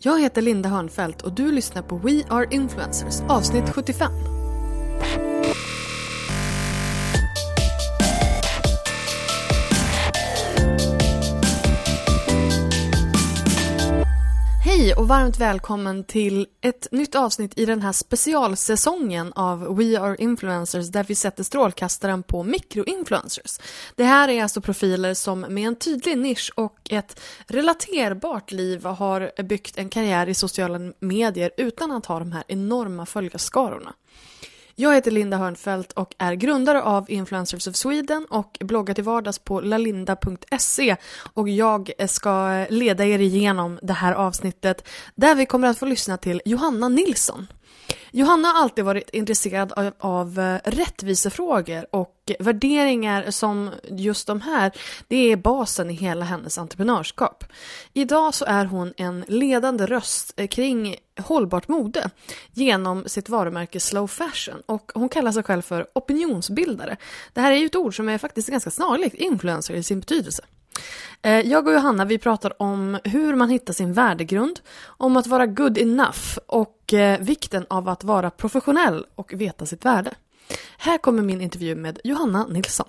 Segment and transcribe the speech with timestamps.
[0.00, 4.37] Jag heter Linda Hörnfeldt och du lyssnar på We Are Influencers avsnitt 75.
[14.88, 20.16] Hej och varmt välkommen till ett nytt avsnitt i den här specialsäsongen av We Are
[20.18, 23.58] Influencers där vi sätter strålkastaren på mikroinfluencers.
[23.96, 29.42] Det här är alltså profiler som med en tydlig nisch och ett relaterbart liv har
[29.42, 33.94] byggt en karriär i sociala medier utan att ha de här enorma följarskarorna.
[34.80, 39.38] Jag heter Linda Hörnfeldt och är grundare av Influencers of Sweden och bloggar till vardags
[39.38, 40.96] på lalinda.se
[41.34, 46.16] och jag ska leda er igenom det här avsnittet där vi kommer att få lyssna
[46.16, 47.46] till Johanna Nilsson.
[48.10, 54.72] Johanna har alltid varit intresserad av, av eh, rättvisefrågor och värderingar som just de här,
[55.08, 57.44] det är basen i hela hennes entreprenörskap.
[57.92, 62.10] Idag så är hon en ledande röst eh, kring hållbart mode
[62.52, 66.96] genom sitt varumärke Slow Fashion och hon kallar sig själv för opinionsbildare.
[67.32, 70.42] Det här är ju ett ord som är faktiskt ganska snarlikt influencer i sin betydelse.
[71.22, 75.46] Eh, jag och Johanna vi pratar om hur man hittar sin värdegrund, om att vara
[75.46, 80.14] good enough och eh, vikten av att vara professionell och veta sitt värde.
[80.78, 82.88] Här kommer min intervju med Johanna Nilsson.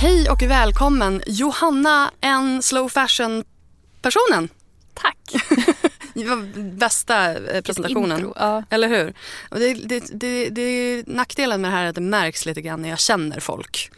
[0.00, 4.48] Hej och välkommen Johanna, en slow fashion-personen.
[4.94, 5.18] Tack.
[6.14, 8.18] Det var bästa eh, presentationen.
[8.18, 8.62] Intro, ja.
[8.70, 9.14] Eller hur?
[9.50, 12.82] Och det, det, det, det, nackdelen med det här är att det märks lite grann
[12.82, 13.90] när jag känner folk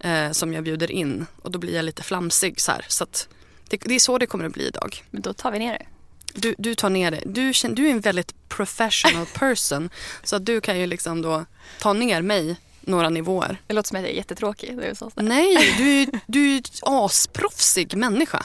[0.00, 1.26] eh, som jag bjuder in.
[1.42, 2.84] Och då blir jag lite flamsig så här.
[2.88, 3.28] Så att
[3.68, 5.04] det, det är så det kommer att bli idag.
[5.10, 5.86] Men då tar vi ner det.
[6.34, 7.22] Du, du tar ner det.
[7.26, 9.90] Du, du är en väldigt professional person.
[10.22, 11.44] så att du kan ju liksom då
[11.78, 13.62] ta ner mig några nivåer.
[13.66, 14.76] Det låter som att jag är jättetråkig.
[14.76, 15.10] Det är så.
[15.14, 18.44] Nej, du, du är en asproffsig människa.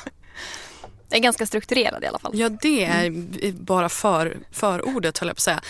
[1.10, 2.32] Jag är ganska strukturerad i alla fall.
[2.36, 5.62] Ja, det är bara för, förordet höll jag på att säga.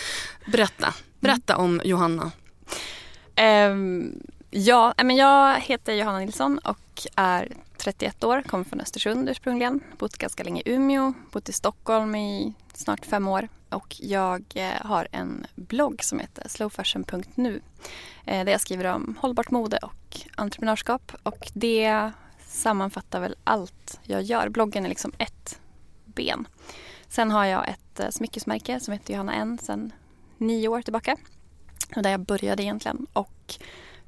[0.46, 2.32] Berätta, berätta om Johanna.
[3.36, 4.20] Ehm,
[4.56, 9.80] ja, eh, men jag heter Johanna Nilsson och är 31 år, kommer från Östersund ursprungligen.
[9.98, 13.48] Bott ganska länge i Umeå, bott i Stockholm i snart fem år.
[13.70, 17.62] Och jag eh, har en blogg som heter slowfashion.nu
[18.26, 21.12] eh, där jag skriver om hållbart mode och entreprenörskap.
[21.24, 22.12] Och det
[22.48, 24.50] sammanfattar väl allt jag gör.
[24.50, 25.60] Bloggen är liksom ett
[26.06, 26.48] ben.
[27.08, 29.94] Sen har jag ett smyckesmärke som heter Johanna N sedan
[30.38, 31.18] nio år tillbaka.
[31.96, 33.08] Och där jag började egentligen.
[33.14, 33.56] Och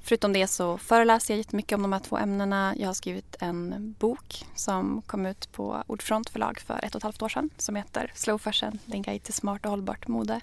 [0.07, 2.73] förutom det så föreläser jag jättemycket om de här två ämnena.
[2.78, 7.03] Jag har skrivit en bok som kom ut på Ordfront förlag för ett och ett
[7.03, 10.41] halvt år sedan som heter Slow Fashion, den guide till smart och hållbart mode.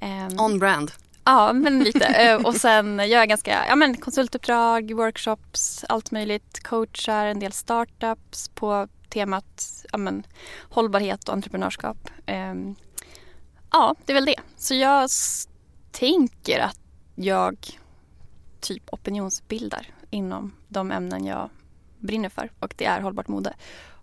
[0.00, 0.92] Ehm, On brand.
[1.24, 2.06] Ja, men lite.
[2.06, 6.62] Eh, och sen gör jag ganska ja, men konsultuppdrag, workshops, allt möjligt.
[6.62, 10.26] Coachar en del startups på temat ja, men,
[10.70, 12.10] hållbarhet och entreprenörskap.
[12.26, 12.74] Ehm,
[13.72, 14.40] ja, det är väl det.
[14.56, 15.10] Så jag
[15.92, 16.80] tänker att
[17.14, 17.78] jag
[18.66, 21.50] typ opinionsbildar inom de ämnen jag
[21.98, 23.54] brinner för och det är hållbart mode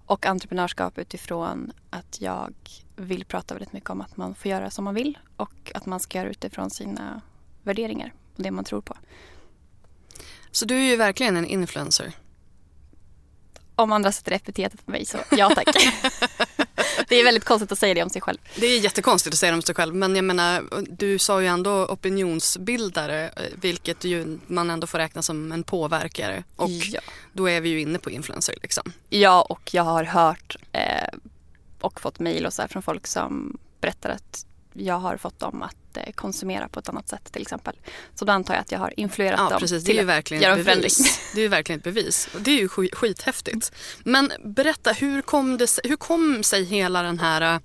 [0.05, 2.53] och entreprenörskap utifrån att jag
[2.95, 5.99] vill prata väldigt mycket om att man får göra som man vill och att man
[5.99, 7.21] ska göra utifrån sina
[7.63, 8.97] värderingar och det man tror på.
[10.51, 12.11] Så du är ju verkligen en influencer.
[13.75, 15.67] Om andra sätter epitetet på mig så ja tack.
[17.13, 18.37] det är väldigt konstigt att säga det om sig själv.
[18.55, 21.47] Det är jättekonstigt att säga det om sig själv men jag menar du sa ju
[21.47, 27.01] ändå opinionsbildare eh, vilket ju man ändå får räkna som en påverkare och Ja.
[27.33, 28.91] då är vi ju inne på influencer liksom.
[29.09, 31.07] Ja, och jag har hört eh,
[31.81, 35.61] och fått mejl och så här från folk som berättar att jag har fått dem
[35.61, 37.75] att eh, konsumera på ett annat sätt till exempel.
[38.15, 40.01] Så då antar jag att jag har influerat Ja dem precis, det är till ju
[40.01, 40.81] att verkligen göra en förändring.
[40.81, 41.19] bevis.
[41.35, 42.29] Det är ju verkligen ett bevis.
[42.35, 43.71] Och det är ju sk- skithäftigt.
[44.03, 47.59] Men berätta, hur kom, det, hur kom sig hela den här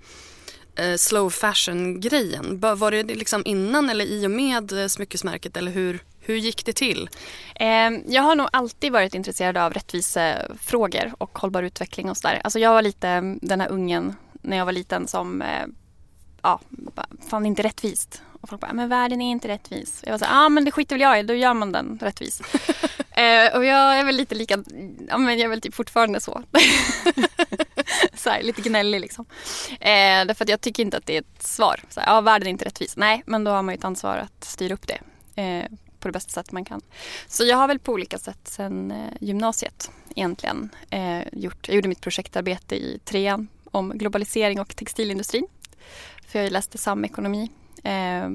[0.76, 2.60] eh, slow fashion grejen?
[2.60, 6.64] Ba- Var det liksom innan eller i och med eh, smyckesmärket eller hur, hur gick
[6.66, 7.08] det till?
[7.54, 7.66] Eh,
[8.06, 12.40] jag har nog alltid varit intresserad av rättvisefrågor och hållbar utveckling och sådär.
[12.44, 15.43] Alltså jag var lite den här ungen när jag var liten som
[16.48, 16.60] ja,
[17.28, 18.22] fan det är inte rättvist.
[18.40, 20.00] Och folk bara, men världen är inte rättvis.
[20.04, 21.98] Jag var så ja ah, men det skiter väl jag i, då gör man den
[22.02, 22.40] rättvis.
[23.10, 24.64] eh, och jag är väl lite lika,
[25.08, 26.42] ja men jag är väl typ fortfarande så.
[28.14, 29.24] så här, lite gnällig liksom.
[29.70, 31.80] Eh, därför att jag tycker inte att det är ett svar.
[31.88, 32.96] Så ja världen är inte rättvis.
[32.96, 34.98] Nej, men då har man ju ett ansvar att styra upp det.
[35.42, 35.64] Eh,
[36.00, 36.80] på det bästa sätt man kan.
[37.26, 41.88] Så jag har väl på olika sätt sen eh, gymnasiet egentligen eh, gjort, jag gjorde
[41.88, 45.46] mitt projektarbete i trean om globalisering och textilindustrin.
[46.28, 47.50] För jag läste samekonomi,
[47.84, 48.28] eh,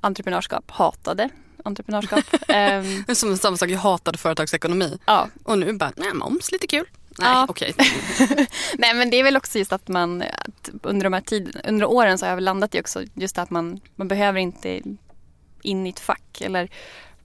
[0.00, 1.28] entreprenörskap, hatade
[1.64, 2.24] entreprenörskap.
[2.48, 4.98] eh, Som samma sak, jag hatade företagsekonomi.
[5.06, 5.28] Ja.
[5.44, 6.86] Och nu bara, nej moms, lite kul.
[7.18, 7.46] Nej, ja.
[7.48, 7.74] okej.
[7.74, 8.46] Okay.
[8.78, 11.86] Nej, men det är väl också just att man att under de här tiden, under
[11.86, 14.80] åren så har jag väl landat i också just att man, man behöver inte
[15.62, 16.70] in i ett fack eller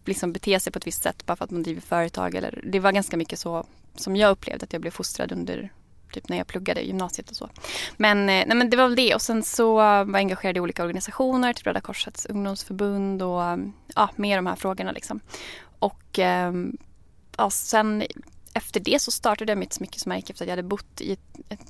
[0.06, 2.36] liksom bete sig på ett visst sätt bara för att man driver företag.
[2.36, 3.66] Eller, det var ganska mycket så
[3.96, 5.72] som jag upplevde att jag blev fostrad under
[6.12, 7.50] typ när jag pluggade i gymnasiet och så.
[7.98, 10.60] Men, eh, nej, men det var väl det och sen så var jag engagerad i
[10.60, 13.42] olika organisationer, typ Röda Korsets ungdomsförbund och
[13.96, 15.20] ja, med de här frågorna liksom.
[15.80, 16.78] Och ehm,
[17.38, 18.04] ja, sen
[18.54, 21.18] efter det så startade jag mitt smyckesmärke efter att jag hade bott i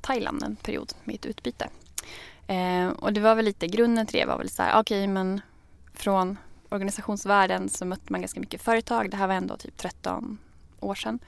[0.02, 1.70] Thailand en period med ett utbyte.
[2.48, 5.08] Eh, och det var väl lite grunden till det var väl så här, okej okay,
[5.08, 5.42] men
[5.94, 6.38] från
[6.70, 9.12] organisationsvärlden så mötte man ganska mycket företag.
[9.12, 10.38] Det här var ändå typ 13
[10.80, 11.20] år sedan.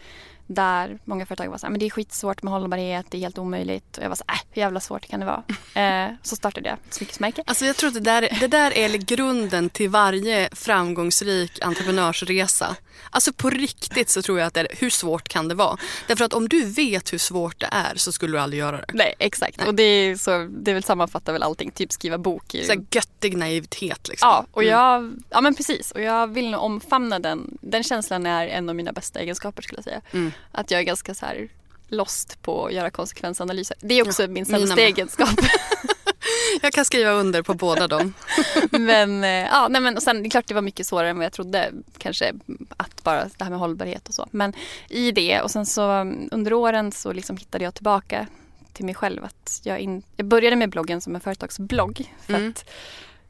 [0.53, 3.37] Där många företag var så här, men det är skitsvårt med hållbarhet, det är helt
[3.37, 3.97] omöjligt.
[3.97, 5.43] Och jag var så här, äh, hur jävla svårt kan det vara?
[5.75, 7.43] Eh, så startade jag ett smyckesmärke.
[7.47, 12.75] Alltså jag tror att det där, det där är grunden till varje framgångsrik entreprenörsresa.
[13.09, 15.77] Alltså på riktigt så tror jag att det är, hur svårt kan det vara?
[16.07, 18.85] Därför att om du vet hur svårt det är så skulle du aldrig göra det.
[18.93, 19.67] Nej exakt Nej.
[19.67, 22.55] och det är, så, det väl sammanfattar väl allting, typ skriva bok.
[22.55, 22.65] I...
[22.65, 24.29] Så göttig naivitet liksom.
[24.29, 24.73] Ja, och mm.
[24.73, 27.57] jag, ja men precis och jag vill nog omfamna den.
[27.61, 30.01] Den känslan är en av mina bästa egenskaper skulle jag säga.
[30.11, 30.31] Mm.
[30.51, 31.49] Att jag är ganska så här
[31.87, 33.77] lost på att göra konsekvensanalyser.
[33.79, 35.29] Det är också ja, min sämsta egenskap.
[36.61, 38.13] jag kan skriva under på båda dem.
[38.71, 41.17] men, eh, ja, nej, men och sen, det är klart det var mycket svårare än
[41.17, 41.71] vad jag trodde.
[41.97, 42.33] Kanske
[42.77, 44.27] att bara det här med hållbarhet och så.
[44.31, 44.53] Men
[44.89, 48.27] i det och sen så under åren så liksom hittade jag tillbaka
[48.73, 49.23] till mig själv.
[49.23, 52.13] Att jag, in, jag började med bloggen som en företagsblogg.
[52.25, 52.49] För mm.
[52.49, 52.69] att,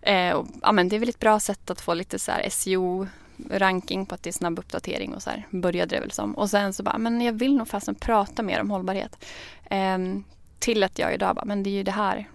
[0.01, 3.07] eh, och, ja, men det är väl ett bra sätt att få lite så SEO
[3.49, 6.33] ranking på att det är snabb uppdatering och så här började det väl som.
[6.33, 9.25] Och sen så bara, men jag vill nog fasen prata mer om hållbarhet.
[9.69, 9.97] Eh,
[10.59, 12.29] till att jag idag bara, men det är ju det här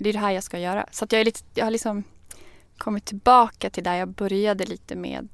[0.00, 0.86] det är det här jag ska göra.
[0.90, 2.04] Så att jag, är lite, jag har liksom
[2.76, 5.28] kommit tillbaka till där jag började lite med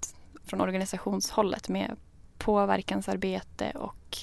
[0.45, 1.97] från organisationshållet med
[2.39, 4.17] påverkansarbete och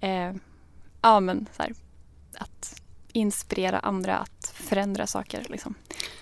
[0.00, 0.34] eh,
[1.02, 1.72] ja, men så här,
[2.38, 5.46] att inspirera andra att förändra saker.
[5.48, 5.74] Liksom.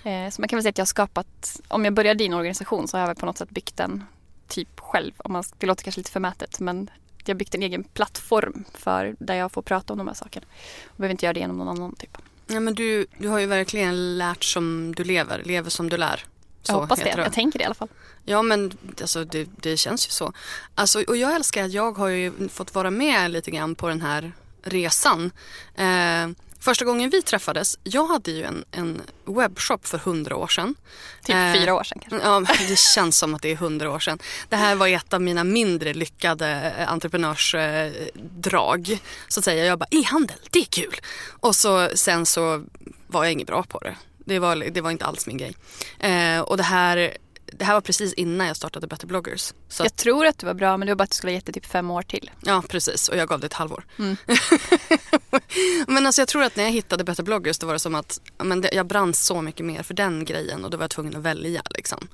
[0.05, 2.35] Eh, så man kan väl säga att jag har skapat, om jag började i en
[2.35, 4.05] organisation så har jag på något sätt byggt den
[4.49, 5.13] typ själv.
[5.17, 6.91] Om man, det låter kanske lite förmätet men
[7.25, 10.47] jag har byggt en egen plattform för där jag får prata om de här sakerna.
[10.87, 12.19] Jag behöver inte göra det genom någon annan typ.
[12.47, 16.25] Ja, men du, du har ju verkligen lärt som du lever, lever som du lär.
[16.63, 17.89] Så jag hoppas det, det, jag tänker det i alla fall.
[18.25, 20.33] Ja men alltså, det, det känns ju så.
[20.75, 24.01] Alltså, och jag älskar att jag har ju fått vara med lite grann på den
[24.01, 24.33] här
[24.63, 25.31] resan.
[25.75, 26.29] Eh,
[26.67, 30.75] Första gången vi träffades, jag hade ju en, en webbshop för hundra år sedan.
[31.25, 32.29] Typ eh, fyra år sedan kanske?
[32.29, 34.19] Ja, det känns som att det är hundra år sedan.
[34.49, 38.99] Det här var ett av mina mindre lyckade eh, entreprenörsdrag.
[39.29, 40.95] Så att säga, jag bara, e-handel, det är kul.
[41.41, 42.65] Och så, sen så
[43.07, 43.97] var jag inget bra på det.
[44.25, 45.57] Det var, det var inte alls min grej.
[45.99, 47.17] Eh, och det här
[47.59, 49.55] det här var precis innan jag startade Better bloggers.
[49.69, 51.35] Så jag tror att du var bra men det var bara att du skulle ha
[51.35, 52.31] gett det typ fem år till.
[52.41, 53.85] Ja precis och jag gav det ett halvår.
[53.99, 54.17] Mm.
[55.87, 58.21] men alltså jag tror att när jag hittade Better bloggers då var det som att
[58.45, 61.17] men det, jag brann så mycket mer för den grejen och då var jag tvungen
[61.17, 61.63] att välja.
[61.71, 62.09] Liksom.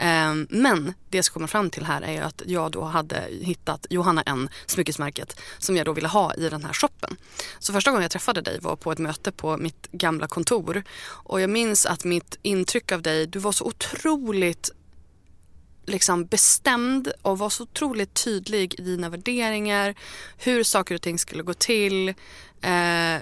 [0.00, 3.86] Um, men det jag ska komma fram till här är att jag då hade hittat
[3.90, 7.16] Johanna N, smyckesmärket, som jag då ville ha i den här shoppen.
[7.58, 11.40] Så första gången jag träffade dig var på ett möte på mitt gamla kontor och
[11.40, 14.70] jag minns att mitt intryck av dig, du var så otroligt
[15.86, 19.94] liksom bestämd och var så otroligt tydlig i dina värderingar,
[20.38, 22.08] hur saker och ting skulle gå till.
[22.60, 23.16] Eh,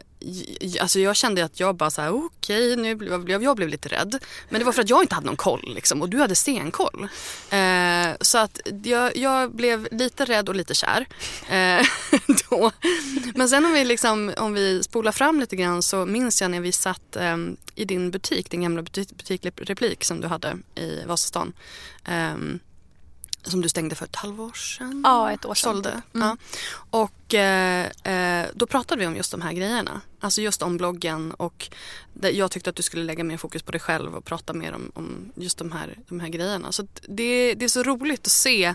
[0.80, 3.68] alltså jag kände att jag bara så här, okej, okay, nu blev jag, jag blev
[3.68, 4.18] lite rädd.
[4.48, 7.08] Men det var för att jag inte hade någon koll liksom, och du hade stenkoll.
[7.50, 11.06] Eh, så att jag, jag, blev lite rädd och lite kär.
[11.48, 11.86] Eh,
[12.50, 12.70] då.
[13.34, 16.60] Men sen om vi, liksom, om vi spolar fram lite grann så minns jag när
[16.60, 17.36] vi satt eh,
[17.74, 21.52] i din butik, din gamla butik, butikreplik som du hade i Vasastan.
[22.04, 22.60] Ehm,
[23.44, 25.00] som du stängde för ett halvår sedan?
[25.04, 25.72] Ja, ett år sedan.
[25.74, 26.02] Sålde.
[26.14, 26.28] Mm.
[26.28, 26.36] Ja.
[26.90, 30.00] Och eh, eh, då pratade vi om just de här grejerna.
[30.20, 31.68] Alltså just om bloggen och
[32.20, 34.92] jag tyckte att du skulle lägga mer fokus på dig själv och prata mer om,
[34.94, 36.72] om just de här, de här grejerna.
[36.72, 38.74] Så det, det är så roligt att se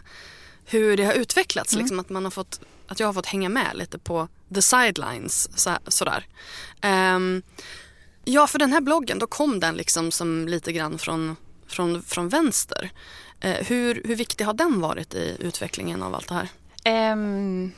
[0.66, 1.74] hur det har utvecklats.
[1.74, 1.84] Mm.
[1.84, 5.50] Liksom, att, man har fått, att jag har fått hänga med lite på the sidelines.
[5.56, 6.28] Så, sådär.
[7.16, 7.44] Um,
[8.32, 11.36] Ja, för den här bloggen, då kom den liksom som lite grann från,
[11.68, 12.92] från, från vänster.
[13.42, 16.50] Eh, hur, hur viktig har den varit i utvecklingen av allt det här?
[17.14, 17.72] Um,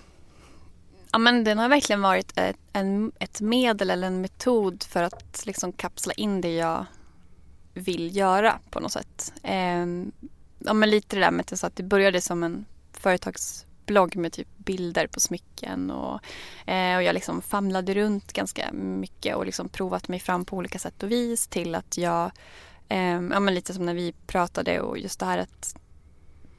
[1.11, 5.45] ja, men den har verkligen varit ett, en, ett medel eller en metod för att
[5.45, 6.85] liksom kapsla in det jag
[7.73, 9.33] vill göra på något sätt.
[9.43, 10.11] Um,
[10.59, 15.07] ja, men lite det där med att det började som en företagsblogg med typ bilder
[15.07, 16.19] på smycken och,
[16.71, 20.79] eh, och jag liksom famlade runt ganska mycket och liksom provat mig fram på olika
[20.79, 22.31] sätt och vis till att jag,
[22.91, 25.75] eh, ja men lite som när vi pratade och just det här att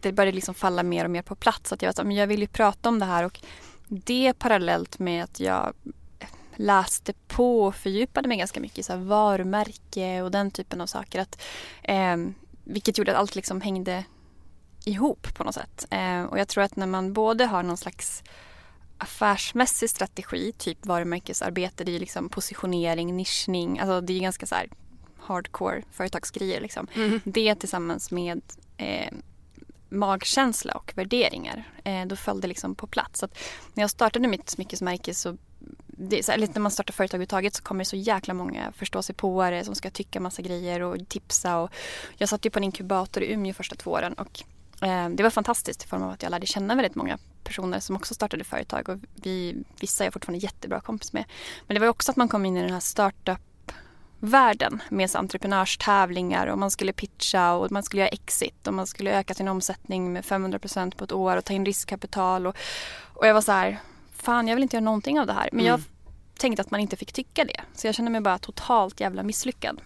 [0.00, 1.72] det började liksom falla mer och mer på plats.
[1.72, 3.40] Att jag, var, men jag vill ju prata om det här och
[3.88, 5.74] det parallellt med att jag
[6.56, 11.20] läste på och fördjupade mig ganska mycket i så varumärke och den typen av saker.
[11.20, 11.42] Att,
[11.82, 12.16] eh,
[12.64, 14.04] vilket gjorde att allt liksom hängde
[14.84, 15.86] ihop på något sätt.
[15.90, 18.22] Eh, och jag tror att när man både har någon slags
[18.98, 24.68] affärsmässig strategi, typ varumärkesarbete, det är liksom positionering, nischning, alltså det är ganska så här
[25.26, 26.86] hardcore företagsgrejer liksom.
[26.94, 27.20] Mm.
[27.24, 28.42] Det tillsammans med
[28.76, 29.12] eh,
[29.88, 33.20] magkänsla och värderingar, eh, då föll det liksom på plats.
[33.20, 33.28] Så
[33.74, 35.36] när jag startade mitt smyckesmärke så
[35.86, 39.64] det så här, när man startar företag överhuvudtaget så kommer det så jäkla många förståsigpåare
[39.64, 41.58] som ska tycka massa grejer och tipsa.
[41.58, 41.70] Och
[42.16, 44.42] jag satt ju på en inkubator i Umeå första två åren och
[44.86, 47.96] eh, det var fantastiskt i form av att jag lärde känna väldigt många personer som
[47.96, 51.24] också startade företag och vi, vissa är jag fortfarande jättebra kompis med.
[51.66, 53.40] Men det var också att man kom in i den här startup
[54.24, 59.18] världen med entreprenörstävlingar och man skulle pitcha och man skulle göra exit och man skulle
[59.18, 62.56] öka sin omsättning med 500% på ett år och ta in riskkapital och,
[63.14, 63.78] och jag var så här,
[64.12, 65.48] fan jag vill inte göra någonting av det här.
[65.52, 65.70] Men mm.
[65.70, 65.80] jag
[66.38, 67.60] tänkte att man inte fick tycka det.
[67.74, 69.80] Så jag kände mig bara totalt jävla misslyckad.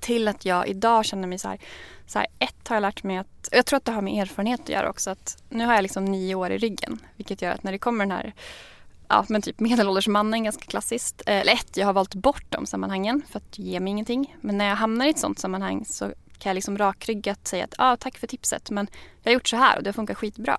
[0.00, 1.58] Till att jag idag känner mig så här,
[2.06, 4.60] så här, ett har jag lärt mig att, jag tror att det har med erfarenhet
[4.60, 6.98] att göra också, att nu har jag liksom nio år i ryggen.
[7.16, 8.34] Vilket gör att när det kommer den här
[9.08, 11.22] ja, men typ medelålders mannen, ganska klassiskt.
[11.26, 14.36] Eh, eller ett, jag har valt bort de sammanhangen för att ge mig ingenting.
[14.40, 16.04] Men när jag hamnar i ett sånt sammanhang så
[16.38, 18.88] kan jag liksom rakryggat säga att ah, tack för tipset men
[19.22, 20.58] jag har gjort så här och det har funkat skitbra.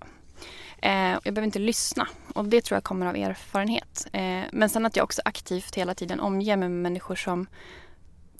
[0.82, 4.08] Eh, jag behöver inte lyssna och det tror jag kommer av erfarenhet.
[4.14, 7.48] Eh, men sen att jag också aktivt hela tiden omger mig med människor som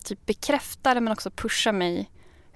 [0.04, 2.10] typ bekräftar men också pushar mig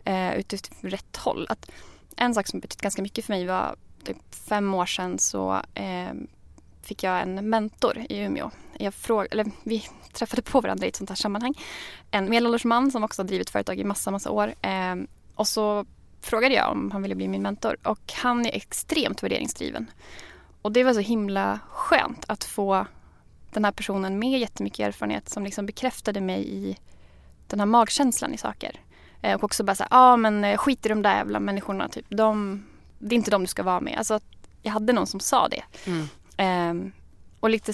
[0.03, 1.47] eh, utifrån rätt håll.
[1.49, 1.71] Att
[2.17, 6.13] en sak som betytt ganska mycket för mig var typ fem år sedan så eh,
[6.83, 8.51] fick jag en mentor i Umeå.
[8.77, 9.83] Jag fråg, eller vi
[10.13, 11.53] träffade på varandra i ett sånt här sammanhang.
[12.11, 14.53] En medelålders man som också har drivit företag i massa, massa år.
[14.61, 14.95] Eh,
[15.35, 15.85] och så
[16.21, 19.91] frågade jag om han ville bli min mentor och han är extremt värderingsdriven.
[20.61, 22.85] Och det var så himla skönt att få
[23.53, 26.77] den här personen med jättemycket erfarenhet som liksom bekräftade mig i
[27.47, 28.79] den här magkänslan i saker.
[29.21, 31.89] Eh, och också bara såhär, ja ah, men eh, skit i de där jävla människorna,
[31.89, 32.05] typ.
[32.09, 32.63] de,
[32.99, 33.97] det är inte de du ska vara med.
[33.97, 34.19] Alltså,
[34.61, 35.63] jag hade någon som sa det.
[35.85, 36.07] Mm.
[36.41, 36.73] Eh,
[37.39, 37.73] och lite,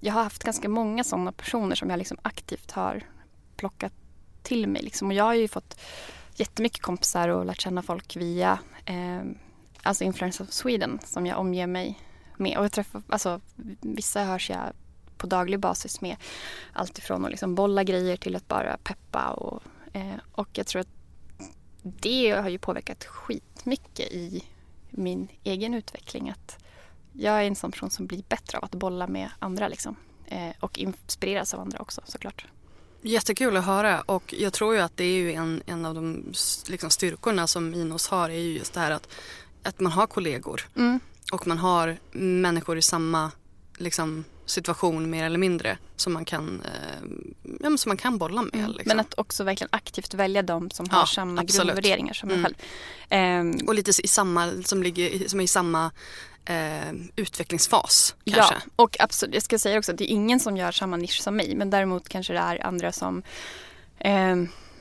[0.00, 3.02] jag har haft ganska många sådana personer som jag liksom aktivt har
[3.56, 3.92] plockat
[4.42, 4.82] till mig.
[4.82, 5.08] Liksom.
[5.08, 5.80] Och jag har ju fått
[6.34, 9.22] jättemycket kompisar och lärt känna folk via eh,
[9.82, 11.98] alltså Influence of Sweden som jag omger mig
[12.36, 12.58] med.
[12.58, 13.40] Och jag träffar, alltså,
[13.80, 14.72] vissa hörs jag
[15.16, 16.16] på daglig basis med.
[16.72, 19.30] Alltifrån att liksom bolla grejer till att bara peppa.
[19.30, 20.94] Och, eh, och jag tror att
[21.82, 24.44] det har ju påverkat skitmycket i
[24.90, 26.30] min egen utveckling.
[26.30, 26.61] Att
[27.12, 29.96] jag är en sån person som blir bättre av att bolla med andra liksom.
[30.26, 32.46] Eh, och inspireras av andra också såklart.
[33.02, 36.32] Jättekul att höra och jag tror ju att det är ju en, en av de
[36.66, 39.08] liksom, styrkorna som Inos har är ju just det här att,
[39.62, 41.00] att man har kollegor mm.
[41.32, 43.30] och man har människor i samma
[43.78, 47.08] liksom, situation mer eller mindre som man kan, eh,
[47.60, 48.54] ja, som man kan bolla med.
[48.54, 48.70] Mm.
[48.70, 48.88] Liksom.
[48.88, 51.66] Men att också verkligen aktivt välja de som har samma absolut.
[51.66, 52.44] grundvärderingar som mm.
[52.44, 53.60] en själv.
[53.60, 55.90] Um, och lite i samma, som, ligger, som är i samma
[56.44, 58.16] eh, utvecklingsfas.
[58.24, 58.54] Kanske.
[58.54, 61.22] Ja, och absolut, jag ska säga också att det är ingen som gör samma nisch
[61.22, 63.22] som mig men däremot kanske det är andra som
[63.98, 64.36] eh,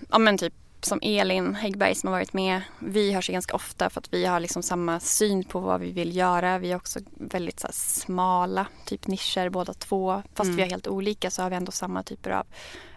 [0.09, 0.53] ja men typ
[0.85, 2.61] som Elin Häggberg som har varit med.
[2.79, 6.15] Vi hörs ganska ofta för att vi har liksom samma syn på vad vi vill
[6.15, 6.59] göra.
[6.59, 10.23] Vi är också väldigt så smala typ nischer båda två.
[10.33, 10.55] Fast mm.
[10.55, 12.45] vi är helt olika så har vi ändå samma typer av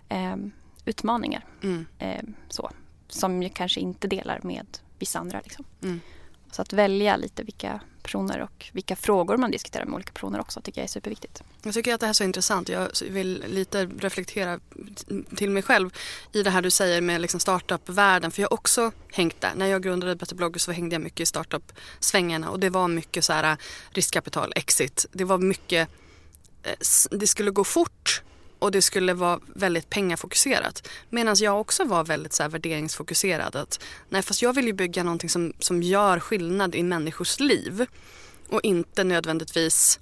[0.09, 0.37] eh,
[0.85, 1.45] utmaningar.
[1.63, 1.87] Mm.
[1.99, 2.71] Eh, så,
[3.09, 4.67] som ju kanske inte delar med
[4.99, 5.41] vissa andra.
[5.45, 5.65] Liksom.
[5.83, 6.01] Mm.
[6.55, 10.61] Så att välja lite vilka personer och vilka frågor man diskuterar med olika personer också
[10.61, 11.43] tycker jag är superviktigt.
[11.63, 12.69] Jag tycker att det här är så intressant.
[12.69, 14.61] Jag vill lite reflektera
[15.37, 15.91] till mig själv
[16.33, 18.31] i det här du säger med liksom startup-världen.
[18.31, 19.53] För jag har också hängt där.
[19.57, 23.25] När jag grundade Better Blogger så hängde jag mycket i startup-svängarna och det var mycket
[23.25, 23.57] så här äh,
[23.91, 25.07] riskkapital, exit.
[25.13, 25.89] Det var mycket,
[26.63, 26.75] eh,
[27.11, 28.23] det skulle gå fort
[28.65, 30.89] och det skulle vara väldigt pengafokuserat.
[31.11, 33.57] Medan jag också var väldigt så här värderingsfokuserad.
[33.57, 37.87] Att, nej, fast jag vill ju bygga någonting som, som gör skillnad i människors liv
[38.49, 40.01] och inte nödvändigtvis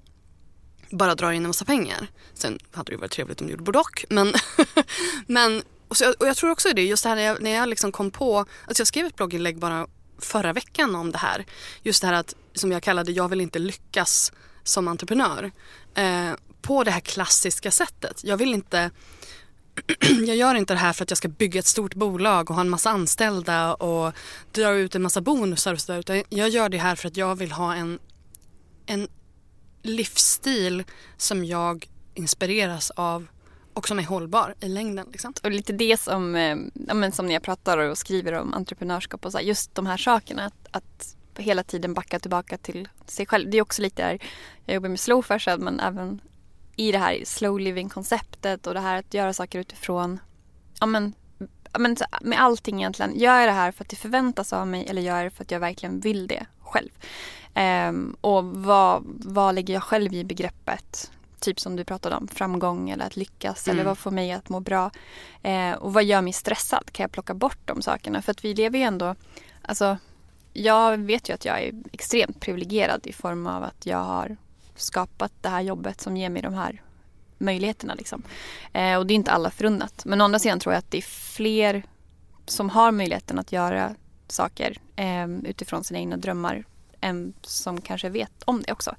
[0.91, 2.07] bara drar in en massa pengar.
[2.35, 4.05] Sen hade det ju varit trevligt om du gjorde både och.
[4.09, 4.33] Men,
[5.27, 7.69] men och, så, och jag tror också det, just det här när jag, när jag
[7.69, 9.87] liksom kom på, alltså jag skrev ett blogginlägg bara
[10.19, 11.45] förra veckan om det här.
[11.83, 14.33] Just det här att, som jag kallade jag vill inte lyckas
[14.65, 15.51] som entreprenör.
[15.95, 18.25] Eh, på det här klassiska sättet.
[18.25, 18.91] Jag vill inte
[20.27, 22.61] jag gör inte det här för att jag ska bygga ett stort bolag och ha
[22.61, 24.13] en massa anställda och
[24.53, 25.99] dra ut en massa bonusar och sådär.
[25.99, 27.99] Utan jag gör det här för att jag vill ha en,
[28.87, 29.09] en
[29.83, 30.85] livsstil
[31.17, 33.27] som jag inspireras av
[33.75, 35.07] och som är hållbar i längden.
[35.13, 35.35] Liksom.
[35.43, 36.57] Och lite det som, eh,
[36.89, 39.87] ja, men som när jag pratar och skriver om entreprenörskap och så här, just de
[39.87, 40.45] här sakerna.
[40.47, 43.51] Att, att hela tiden backa tillbaka till sig själv.
[43.51, 44.19] Det är också lite där,
[44.65, 46.21] jag jobbar med slowfashion men även
[46.77, 50.21] i det här slow living konceptet och det här att göra saker utifrån,
[50.81, 51.13] ja men,
[51.79, 53.19] men med allting egentligen.
[53.19, 55.45] Gör jag det här för att det förväntas av mig eller gör jag det för
[55.45, 56.91] att jag verkligen vill det själv?
[57.89, 61.11] Um, och vad, vad lägger jag själv i begreppet?
[61.41, 63.79] Typ som du pratade om, framgång eller att lyckas mm.
[63.79, 64.91] eller vad får mig att må bra?
[65.47, 66.93] Uh, och vad gör mig stressad?
[66.93, 68.23] Kan jag plocka bort de sakerna?
[68.23, 69.15] För att vi lever ju ändå,
[69.63, 69.97] alltså
[70.53, 74.37] jag vet ju att jag är extremt privilegierad i form av att jag har
[74.77, 76.83] skapat det här jobbet som ger mig de här
[77.39, 77.95] möjligheterna.
[77.95, 78.23] Liksom.
[78.73, 80.05] Eh, och det är inte alla förunnat.
[80.05, 81.83] Men å andra sidan tror jag att det är fler
[82.47, 83.95] som har möjligheten att göra
[84.29, 86.65] saker eh, utifrån sina egna drömmar
[87.01, 88.95] än som kanske vet om det också.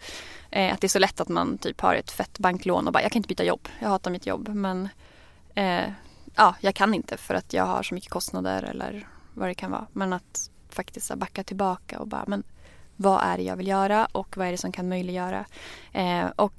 [0.51, 3.03] Eh, att det är så lätt att man typ har ett fett banklån och bara
[3.03, 4.89] jag kan inte byta jobb, jag hatar mitt jobb men
[5.55, 5.89] eh,
[6.35, 9.71] ja, jag kan inte för att jag har så mycket kostnader eller vad det kan
[9.71, 9.87] vara.
[9.93, 12.43] Men att faktiskt backa tillbaka och bara men
[12.95, 15.45] vad är det jag vill göra och vad är det som kan möjliggöra.
[15.91, 16.53] Eh, och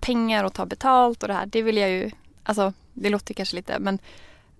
[0.00, 2.10] pengar och ta betalt och det här, det vill jag ju,
[2.42, 3.98] alltså det låter kanske lite, men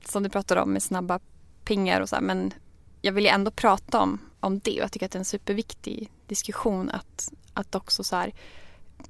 [0.05, 1.21] som du pratade om med snabba
[1.65, 2.55] pengar och så här, men
[3.01, 5.25] jag vill ju ändå prata om, om det och jag tycker att det är en
[5.25, 8.33] superviktig diskussion att, att också så här,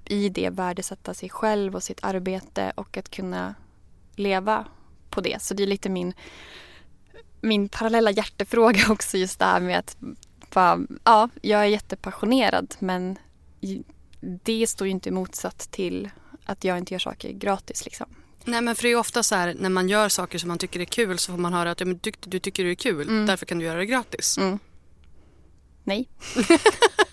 [0.05, 3.55] i det värdesätta sig själv och sitt arbete och att kunna
[4.15, 4.67] leva
[5.11, 5.43] på det.
[5.43, 6.15] Så det är lite min,
[7.41, 9.97] min parallella hjärtefråga också just det här med att
[10.55, 13.19] bara, ja, jag är jättepassionerad men
[14.21, 16.11] det står ju inte motsatt till
[16.45, 18.07] att jag inte gör saker gratis liksom.
[18.45, 20.81] Nej men för det är ofta så här när man gör saker som man tycker
[20.81, 23.09] är kul så får man höra att ja, men du, du tycker det är kul
[23.09, 23.27] mm.
[23.27, 24.39] därför kan du göra det gratis.
[24.39, 24.59] Mm.
[25.85, 26.09] Nej.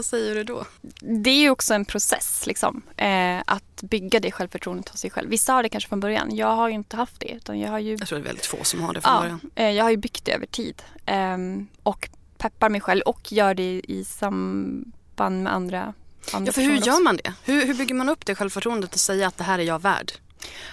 [0.00, 0.64] Vad säger du då?
[1.00, 2.82] Det är ju också en process liksom.
[2.96, 5.30] Eh, att bygga det självförtroendet hos sig själv.
[5.30, 6.36] Vissa har det kanske från början.
[6.36, 7.32] Jag har ju inte haft det.
[7.32, 7.90] Utan jag, har ju...
[7.90, 9.40] jag tror det är väldigt få som har det från ja, början.
[9.54, 10.82] Eh, jag har ju byggt det över tid.
[11.06, 11.36] Eh,
[11.82, 12.08] och
[12.38, 15.94] peppar mig själv och gör det i samband med andra
[16.32, 17.34] Ja, för hur gör man det?
[17.44, 20.12] Hur, hur bygger man upp det självförtroendet och säga att det här är jag värd?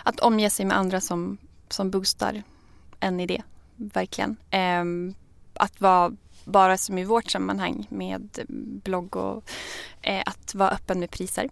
[0.03, 1.37] Att omge sig med andra som,
[1.69, 2.43] som boostar
[2.99, 3.43] en idé,
[3.75, 4.37] verkligen.
[4.49, 4.83] Eh,
[5.53, 6.11] att vara
[6.47, 8.39] bara som i vårt sammanhang med
[8.83, 9.43] blogg och
[10.01, 11.49] eh, att vara öppen med priser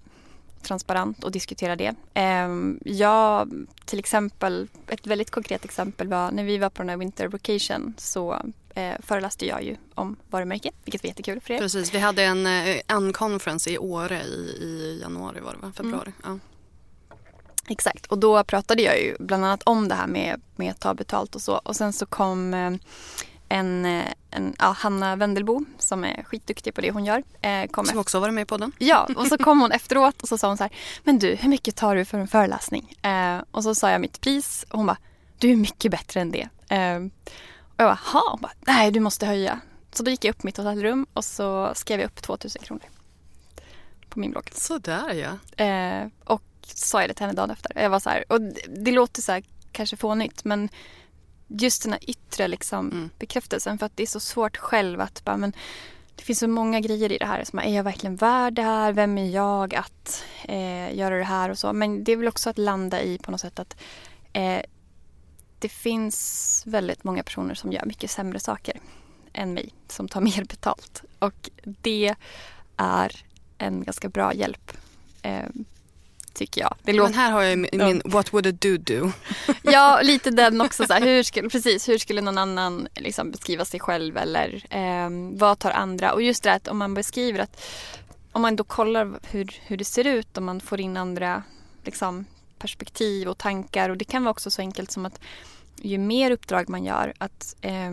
[0.62, 1.96] transparent och diskutera det.
[2.14, 2.50] Eh,
[2.86, 3.52] jag,
[3.86, 7.94] till exempel, ett väldigt konkret exempel var när vi var på den här Winter Vacation
[7.98, 8.42] så
[8.76, 11.60] eh, föreläste jag ju om varumärke, vilket var jättekul för er.
[11.60, 15.72] Precis, vi hade en, eh, en conference i Åre i, i januari var det va?
[15.76, 16.12] Februari.
[16.24, 16.40] Mm.
[16.40, 16.52] Ja.
[17.68, 20.94] Exakt, och då pratade jag ju bland annat om det här med, med att ta
[20.94, 21.56] betalt och så.
[21.56, 22.72] Och sen så kom eh,
[23.50, 27.24] en, eh, en ja, Hanna Wendelbo som är skitduktig på det hon gör.
[27.42, 28.72] Eh, kom som också varit med på den.
[28.78, 31.50] Ja, och så kom hon efteråt och så sa hon så här, men du hur
[31.50, 32.94] mycket tar du för en föreläsning?
[33.02, 34.98] Eh, och så sa jag mitt pris och hon bara,
[35.38, 36.50] du är mycket bättre än det.
[36.70, 36.98] Eh,
[37.60, 39.60] och jag bara, ha, bara, nej du måste höja.
[39.92, 42.86] Så då gick jag upp mitt hotellrum och så skrev jag upp 2000 kronor.
[44.10, 44.50] På min blogg.
[44.54, 45.64] Sådär ja.
[45.66, 47.72] Eh, och sa jag det till henne dagen efter.
[47.76, 50.70] Jag var så här, och det, det låter så här kanske fånigt men
[51.48, 53.10] just den här yttre liksom, mm.
[53.20, 53.78] bekräftelsen.
[53.78, 55.54] För att det är så svårt själv att bara, men
[56.16, 57.44] det finns så många grejer i det här.
[57.44, 58.94] Som, är jag verkligen värd det här?
[58.94, 61.74] Vem är jag att eh, göra det här och så.
[61.74, 63.78] Men det är väl också att landa i på något sätt att
[64.34, 64.62] eh,
[65.60, 68.80] det finns väldigt många personer som gör mycket sämre saker
[69.34, 69.74] än mig.
[69.88, 71.04] Som tar mer betalt.
[71.20, 72.16] Och det
[72.78, 73.24] är
[73.58, 74.72] en ganska bra hjälp.
[75.22, 75.46] Eh,
[76.36, 76.76] tycker jag.
[76.84, 77.10] Det låter...
[77.10, 79.12] Men här har jag min, min What would a do do?
[79.64, 80.88] ja, lite den också.
[80.88, 85.10] Så här, hur, skulle, precis, hur skulle någon annan liksom, beskriva sig själv eller eh,
[85.32, 86.14] vad tar andra?
[86.14, 87.64] Och just det att om man beskriver att
[88.32, 91.44] om man då kollar hur, hur det ser ut och man får in andra
[91.84, 92.26] liksom,
[92.60, 95.20] perspektiv och tankar och det kan vara också så enkelt som att
[95.82, 97.92] ju mer uppdrag man gör att eh,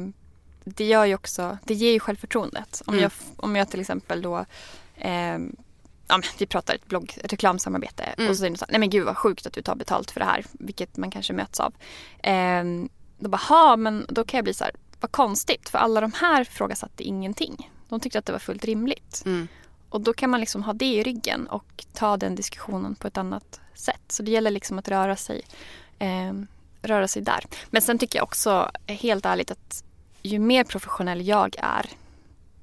[0.65, 2.83] det gör ju också, det ger ju självförtroendet.
[2.87, 3.03] Om, mm.
[3.03, 4.45] jag, om jag till exempel då
[4.97, 5.39] eh,
[6.13, 8.31] ja, vi pratar ett blogg, ett reklamsamarbete mm.
[8.31, 10.21] och så säger de så nej men gud vad sjukt att du tar betalt för
[10.21, 11.75] det här, vilket man kanske möts av.
[12.23, 12.65] Eh,
[13.19, 16.45] då bara, men då kan jag bli så här, vad konstigt för alla de här
[16.45, 17.71] frågasatte ingenting.
[17.89, 19.23] De tyckte att det var fullt rimligt.
[19.27, 19.49] Mm.
[19.89, 23.19] och då kan man liksom ha det i ryggen och ta den diskussionen på ett
[23.19, 24.03] annat sätt.
[24.09, 25.43] Så det gäller liksom att röra sig,
[25.99, 26.33] eh,
[26.83, 27.45] röra sig där.
[27.71, 29.85] Men sen tycker jag också helt ärligt att
[30.23, 31.91] ju mer professionell jag är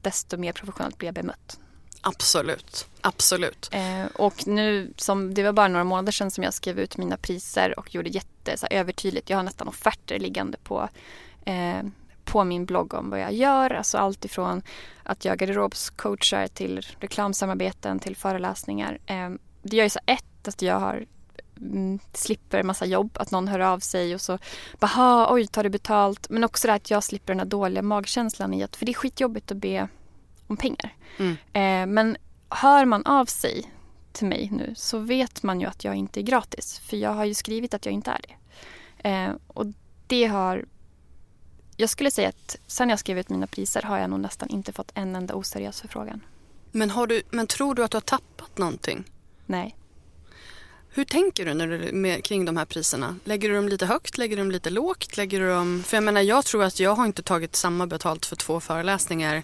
[0.01, 1.59] desto mer professionellt blir jag bemött.
[2.01, 3.69] Absolut, absolut.
[3.71, 7.17] Eh, och nu, som, det var bara några månader sedan som jag skrev ut mina
[7.17, 9.29] priser och gjorde jätte så här, övertydligt.
[9.29, 10.89] Jag har nästan offerter liggande på,
[11.45, 11.81] eh,
[12.25, 13.69] på min blogg om vad jag gör.
[13.69, 14.62] Alltså allt ifrån
[15.03, 18.99] att jag garderobscoachar till reklamsamarbeten till föreläsningar.
[19.05, 19.29] Eh,
[19.62, 21.05] det gör ju så ett, att jag har
[21.57, 24.38] mm, slipper massa jobb, att någon hör av sig och så
[24.79, 26.29] bara oj tar du betalt?
[26.29, 28.93] Men också det att jag slipper den här dåliga magkänslan i att, för det är
[28.93, 29.88] skitjobbigt att be
[30.49, 30.95] om pengar.
[31.17, 31.31] Mm.
[31.31, 32.17] Eh, men
[32.49, 33.71] hör man av sig
[34.12, 36.79] till mig nu så vet man ju att jag inte är gratis.
[36.79, 38.35] För jag har ju skrivit att jag inte är det.
[39.09, 39.65] Eh, och
[40.07, 40.65] det har...
[41.77, 44.73] Jag skulle säga att sen jag skrev ut mina priser har jag nog nästan inte
[44.73, 46.21] fått en enda oseriös förfrågan.
[46.71, 49.03] Men, har du, men tror du att du har tappat någonting?
[49.45, 49.75] Nej.
[50.89, 53.15] Hur tänker du när du med, kring de här priserna?
[53.23, 54.17] Lägger du dem lite högt?
[54.17, 55.17] Lägger du dem lite lågt?
[55.17, 55.83] Lägger du dem...
[55.85, 59.43] För jag menar, jag tror att jag har inte tagit samma betalt för två föreläsningar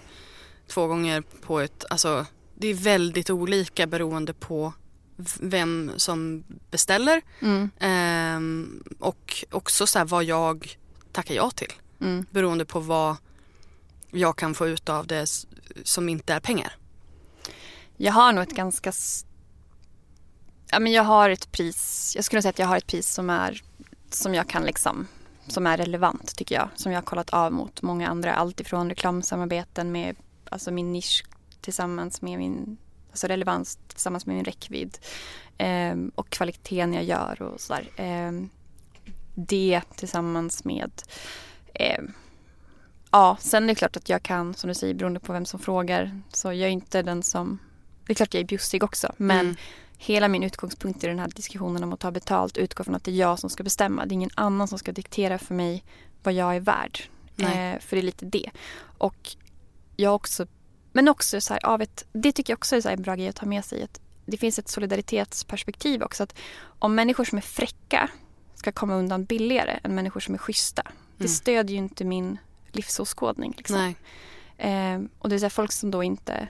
[0.68, 1.86] två gånger på ett...
[1.90, 2.26] Alltså,
[2.56, 4.74] det är väldigt olika beroende på
[5.40, 7.70] vem som beställer Mm.
[7.80, 10.78] ehm, och också så här vad jag
[11.12, 11.74] tackar ja till.
[12.02, 12.26] Mm.
[12.32, 13.16] Beroende på vad
[14.12, 15.46] jag kan få ut av det
[15.84, 16.76] som inte är pengar.
[17.98, 18.92] Jag har nog ett ganska...
[20.72, 22.14] Ja, men jag har ett pris.
[22.16, 23.62] Jag skulle säga att jag har ett pris som är
[24.10, 25.08] som jag kan liksom
[25.48, 26.70] som är relevant tycker jag.
[26.76, 28.34] Som jag har kollat av mot många andra.
[28.34, 30.16] Allt ifrån reklamsamarbeten med
[30.56, 31.24] alltså min nisch
[31.62, 32.78] tillsammans med min
[33.12, 34.98] alltså relevans tillsammans med min räckvidd.
[35.58, 37.90] Ehm, och kvaliteten jag gör och sådär.
[37.98, 38.50] Ehm,
[39.36, 40.92] det tillsammans med
[41.74, 42.14] ehm,
[43.12, 45.60] Ja, sen är det klart att jag kan, som du säger, beroende på vem som
[45.60, 46.22] frågar.
[46.34, 47.60] Så jag är inte den som...
[48.06, 49.14] Det är klart jag är bjussig också.
[49.18, 49.56] Men Mm.
[49.98, 53.12] hela min utgångspunkt i den här diskussionen om att ta betalt utgår från att det
[53.12, 54.06] är jag som ska bestämma.
[54.06, 55.84] Det är ingen annan som ska diktera för mig
[56.24, 57.00] vad jag är värd.
[57.38, 58.50] Eh, för det är lite det.
[58.98, 59.36] Och
[59.96, 60.48] jag också...
[60.94, 63.36] Men också så här, av ett, det tycker jag också är en bra grej att
[63.36, 63.84] ta med sig.
[63.84, 66.24] Att det finns ett solidaritetsperspektiv också.
[66.24, 66.36] Att
[66.80, 68.10] om människor som är fräcka
[68.56, 70.82] ska komma undan billigare än människor som är schyssta.
[71.18, 71.28] Det Mm.
[71.34, 72.38] stödjer ju inte min
[72.72, 73.54] livsåskådning.
[73.58, 73.76] Liksom.
[74.58, 76.48] Eh, och det är så här, folk som då inte,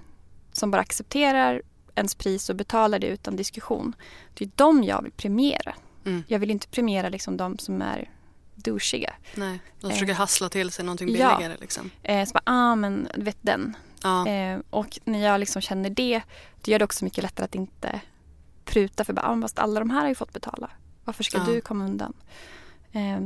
[0.51, 1.61] som bara accepterar
[1.95, 3.95] ens pris och betalar det utan diskussion.
[4.33, 5.75] Det är de jag vill premiera.
[6.05, 6.23] Mm.
[6.27, 8.09] Jag vill inte premiera liksom de som är
[8.55, 9.13] douchiga.
[9.35, 9.59] Nej.
[9.79, 9.93] De Eh.
[9.93, 11.35] försöker hassla till sig någonting Ja.
[11.37, 11.57] billigare.
[11.61, 11.91] Liksom.
[12.03, 13.77] Eh, så bara, ah men vet den.
[14.03, 14.27] Ja.
[14.27, 16.21] Eh, och när jag liksom känner det,
[16.61, 18.01] då gör det också mycket lättare att inte
[18.65, 20.69] pruta för bara, ah, fast alla de här har ju fått betala.
[21.03, 21.43] Varför ska Ja.
[21.43, 22.13] du komma undan?
[22.91, 23.19] Eh,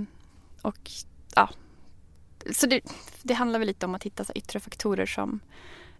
[0.61, 0.91] och
[1.35, 1.49] ja,
[2.53, 2.81] så det,
[3.23, 5.39] det handlar väl lite om att hitta yttre faktorer som,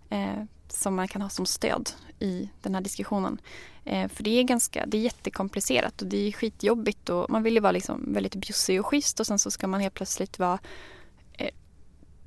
[0.10, 3.42] eh, som man kan ha som stöd i den här diskussionen.
[3.86, 7.54] Eh, för det är ganska, det är jättekomplicerat och det är skitjobbigt och man vill
[7.54, 10.60] ju vara liksom väldigt bjussig och schysst och sen så ska man helt plötsligt vara
[11.34, 11.50] eh,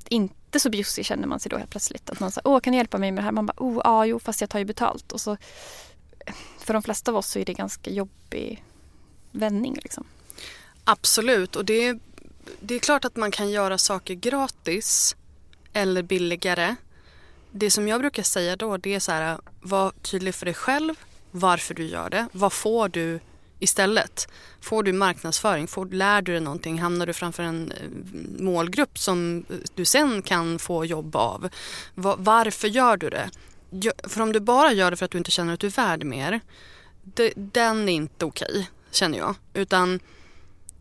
[0.08, 2.10] inte så bjussig känner man sig då helt plötsligt.
[2.10, 3.32] Att någon säger, åh kan du hjälpa mig med det här?
[3.32, 5.12] Man bara, oh, ja, jo, fast jag tar ju betalt.
[5.12, 5.32] Och så,
[6.26, 8.64] eh, för de flesta av oss så är det ganska jobbig
[9.30, 10.04] vändning liksom.
[10.84, 11.56] Absolut.
[11.56, 11.98] Och det är,
[12.60, 15.16] det är klart att man kan göra saker gratis
[15.72, 16.76] eller billigare.
[17.52, 20.94] Det som jag brukar säga då det är så här, var tydlig för dig själv
[21.30, 22.28] varför du gör det.
[22.32, 23.20] Vad får du
[23.58, 24.28] istället?
[24.60, 25.66] Får du marknadsföring?
[25.66, 26.78] Får, lär du dig någonting?
[26.78, 27.88] Hamnar du framför en eh,
[28.42, 31.48] målgrupp som eh, du sen kan få jobb av?
[31.94, 33.30] Var, varför gör du det?
[34.08, 36.04] För om du bara gör det för att du inte känner att du är värd
[36.04, 36.40] mer,
[37.02, 39.34] det, den är inte okej, känner jag.
[39.54, 40.00] Utan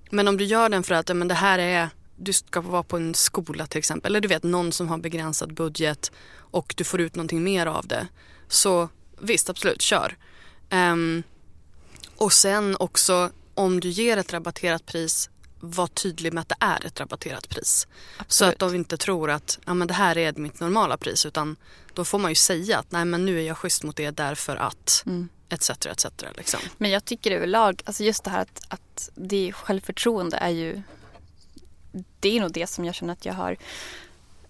[0.10, 1.90] men om du gör den för att men det här är,
[2.24, 5.54] du ska vara på en skola till exempel, eller du vet någon som har begränsad
[5.54, 8.08] budget och du får ut någonting mer av det.
[8.48, 10.18] Så visst, absolut, kör.
[10.70, 11.24] Ehm,
[12.16, 15.30] och sen också om du ger ett rabatterat pris,
[15.60, 17.88] var tydlig med att det är ett rabatterat pris.
[18.28, 21.56] Så att de inte tror att ja, men det här är mitt normala pris utan
[21.94, 24.56] då får man ju säga att nej men nu är jag schysst mot er därför
[24.56, 25.30] att Mm.
[25.50, 25.70] etc.
[25.70, 26.06] etc.
[26.38, 26.60] Liksom.
[26.78, 30.82] Men jag tycker överlag, alltså just det här att, att det självförtroende är ju
[32.20, 33.58] det är nog det som jag känner att jag har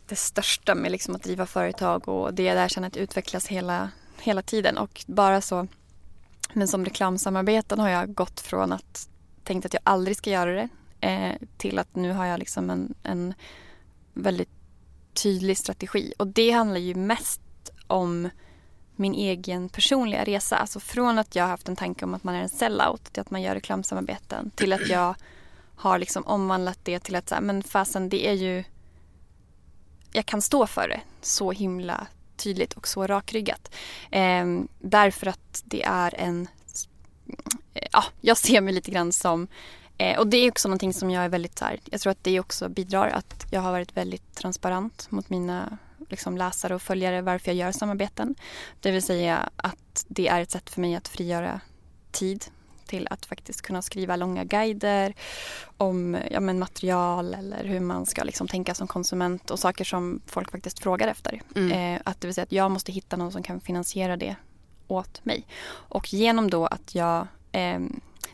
[0.08, 3.90] det största med liksom att driva företag och det där jag känner att utvecklas hela,
[4.22, 5.68] hela tiden och bara så
[6.54, 9.10] men som reklamsamarbeten har jag gått från att
[9.44, 10.70] tänkt att jag aldrig ska göra det
[11.08, 13.34] eh, till att nu har jag liksom en, en
[14.14, 14.50] väldigt
[15.14, 17.42] tydlig strategi och det handlar ju mest
[17.88, 18.30] om
[18.96, 20.58] min egen personliga resa.
[20.58, 23.22] Alltså från att jag har haft en tanke om att man är en sellout till
[23.22, 25.16] att man gör reklamsamarbeten till att jag
[25.82, 28.64] har liksom omvandlat det till att så här, men fasen det är ju
[30.12, 33.76] jag kan stå för det så himla tydligt och så rakryggat.
[34.12, 34.46] Eh,
[34.80, 36.48] därför att det är en...
[37.92, 39.48] Ja, jag ser mig lite grann som
[39.98, 42.24] eh, och det är också någonting som jag är väldigt så här, jag tror att
[42.24, 45.78] det också bidrar att jag har varit väldigt transparent mot mina
[46.10, 48.36] liksom, läsare och följare varför jag gör samarbeten.
[48.80, 51.62] Det vill säga att det är ett sätt för mig att frigöra
[52.12, 52.46] tid
[52.92, 55.14] till att faktiskt kunna skriva långa guider
[55.78, 60.22] om ja, men material eller hur man ska liksom tänka som konsument och saker som
[60.26, 61.42] folk faktiskt frågar efter.
[61.56, 61.72] Mm.
[61.72, 64.36] Eh, att det vill säga att jag måste hitta någon som kan finansiera det
[64.88, 65.48] åt mig.
[65.90, 67.20] Och genom då att jag,
[67.52, 67.80] eh,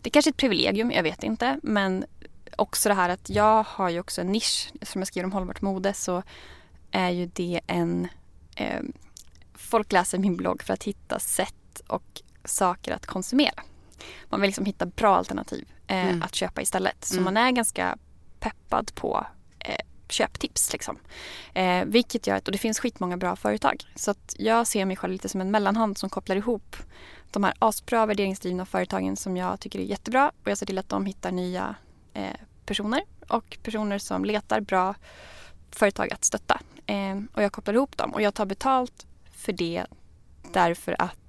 [0.01, 2.05] det är kanske är ett privilegium, jag vet inte, men
[2.57, 5.61] också det här att jag har ju också en nisch, som jag skriver om hållbart
[5.61, 6.23] mode så
[6.91, 8.07] är ju det en...
[8.55, 8.81] Eh,
[9.53, 13.63] folk läser min blogg för att hitta sätt och saker att konsumera.
[14.29, 16.21] Man vill liksom hitta bra alternativ eh, mm.
[16.21, 17.05] att köpa istället.
[17.05, 17.23] Så mm.
[17.23, 17.97] man är ganska
[18.39, 19.25] peppad på
[19.59, 19.75] eh,
[20.09, 20.73] köptips.
[20.73, 20.97] Liksom.
[21.53, 23.83] Eh, vilket gör att, och det finns skitmånga bra företag.
[23.95, 26.75] Så att jag ser mig själv lite som en mellanhand som kopplar ihop
[27.31, 30.89] de här asbra värderingsdrivna företagen som jag tycker är jättebra och jag ser till att
[30.89, 31.75] de hittar nya
[32.13, 34.95] eh, personer och personer som letar bra
[35.71, 36.59] företag att stötta.
[36.85, 39.85] Eh, och jag kopplar ihop dem och jag tar betalt för det
[40.53, 41.26] därför att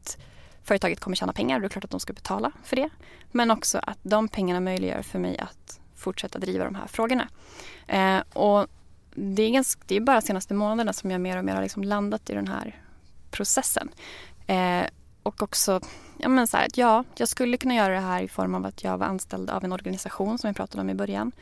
[0.69, 2.89] företaget kommer tjäna pengar och det är klart att de ska betala för det.
[3.33, 7.29] Men också att de pengarna möjliggör för mig att fortsätta driva de här frågorna.
[7.87, 8.67] Eh, och
[9.15, 11.63] det är, ganska, det är bara de senaste månaderna som jag mer och mer har
[11.63, 12.83] liksom landat i den här
[13.31, 13.89] processen.
[14.47, 14.85] Eh,
[15.23, 15.81] och också,
[16.19, 18.85] ja men så här, ja, jag skulle kunna göra det här i form av att
[18.85, 21.33] jag var anställd av en organisation som vi pratade om i början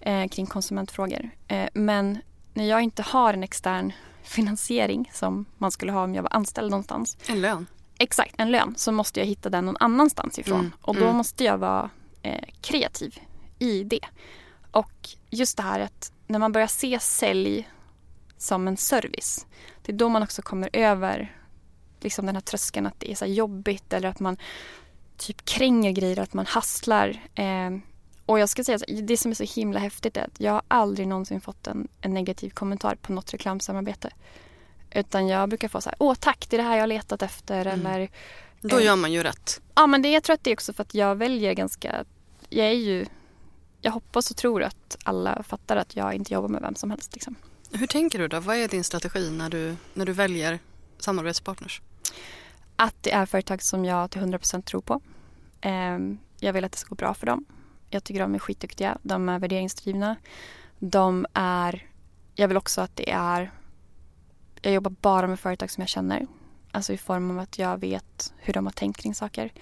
[0.00, 1.30] eh, kring konsumentfrågor.
[1.48, 2.18] Eh, men
[2.54, 3.92] när jag inte har en extern
[4.22, 7.16] finansiering som man skulle ha om jag var anställd någonstans.
[7.28, 7.66] En lön?
[8.02, 8.74] Exakt, en lön.
[8.76, 10.60] Så måste jag hitta den någon annanstans ifrån.
[10.60, 11.16] Mm, och då mm.
[11.16, 11.90] måste jag vara
[12.22, 13.18] eh, kreativ
[13.58, 14.06] i det.
[14.70, 17.68] Och just det här att när man börjar se sälj
[18.38, 19.46] som en service.
[19.82, 21.36] Det är då man också kommer över
[22.00, 24.36] liksom den här tröskeln att det är så jobbigt eller att man
[25.16, 27.22] typ kränger grejer, att man hasslar.
[27.34, 27.70] Eh,
[28.26, 30.62] och jag ska säga att det som är så himla häftigt är att jag har
[30.68, 34.10] aldrig någonsin fått en, en negativ kommentar på något reklamsamarbete.
[34.94, 37.22] Utan jag brukar få så här, åh tack, det är det här jag har letat
[37.22, 37.86] efter mm.
[37.86, 38.10] eller
[38.60, 39.60] Då eh, gör man ju rätt.
[39.74, 42.04] Ja men det, jag tror att det är också för att jag väljer ganska,
[42.48, 43.06] jag är ju,
[43.80, 47.14] jag hoppas och tror att alla fattar att jag inte jobbar med vem som helst.
[47.14, 47.34] Liksom.
[47.72, 48.40] Hur tänker du då?
[48.40, 50.58] Vad är din strategi när du, när du väljer
[50.98, 51.82] samarbetspartners?
[52.76, 55.00] Att det är företag som jag till 100% tror på.
[55.60, 57.44] Ehm, jag vill att det ska gå bra för dem.
[57.90, 58.98] Jag tycker de är skitduktiga.
[59.02, 60.16] De är värderingsdrivna.
[60.78, 61.86] De är...
[62.34, 63.50] Jag vill också att det är...
[64.62, 66.26] Jag jobbar bara med företag som jag känner.
[66.70, 69.52] Alltså i form av att jag vet hur de har tänkt kring saker.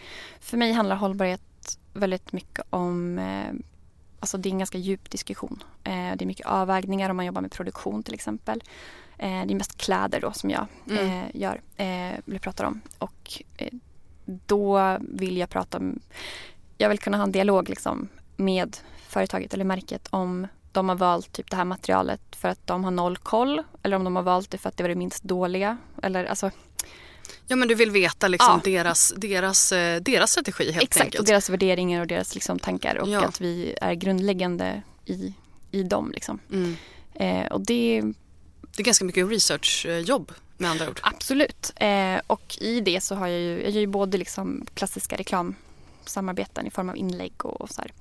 [0.41, 3.19] För mig handlar hållbarhet väldigt mycket om...
[3.19, 3.53] Eh,
[4.21, 5.63] alltså det är en ganska djup diskussion.
[5.85, 8.63] Eh, det är mycket avvägningar om man jobbar med produktion till exempel.
[9.19, 11.07] Eh, det är mest kläder då som jag mm.
[11.07, 12.81] eh, gör, eh, eller pratar om.
[12.99, 13.73] Och eh,
[14.25, 16.01] då vill jag prata om...
[16.79, 18.77] Jag vill kunna ha en dialog liksom med
[19.09, 22.91] företaget eller märket om de har valt typ det här materialet för att de har
[22.91, 25.79] noll koll eller om de har valt det för att det var det minst dåliga.
[26.03, 26.51] Eller, alltså,
[27.47, 28.71] Ja men du vill veta liksom ja.
[28.71, 31.21] deras, deras, eh, deras strategi helt Exakt, enkelt.
[31.21, 33.25] och deras värderingar och deras liksom, tankar och ja.
[33.25, 35.35] att vi är grundläggande i,
[35.71, 36.11] i dem.
[36.15, 36.39] Liksom.
[36.53, 36.77] Mm.
[37.15, 38.03] Eh, och det,
[38.77, 41.01] det är ganska mycket researchjobb med andra ord.
[41.03, 41.73] Absolut.
[41.77, 45.55] Eh, och i det så har jag ju, jag gör ju både liksom klassiska reklam
[46.05, 47.93] samarbeten i form av inlägg och så här.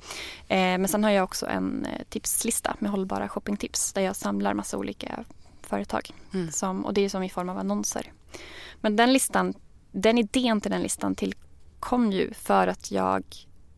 [0.48, 4.54] Eh, men sen har jag också en eh, tipslista med hållbara shoppingtips där jag samlar
[4.54, 5.24] massa olika
[5.62, 6.12] företag.
[6.34, 6.52] Mm.
[6.52, 8.12] Som, och det är som i form av annonser.
[8.82, 9.54] Men den listan,
[9.92, 13.24] den idén till den listan tillkom ju för att jag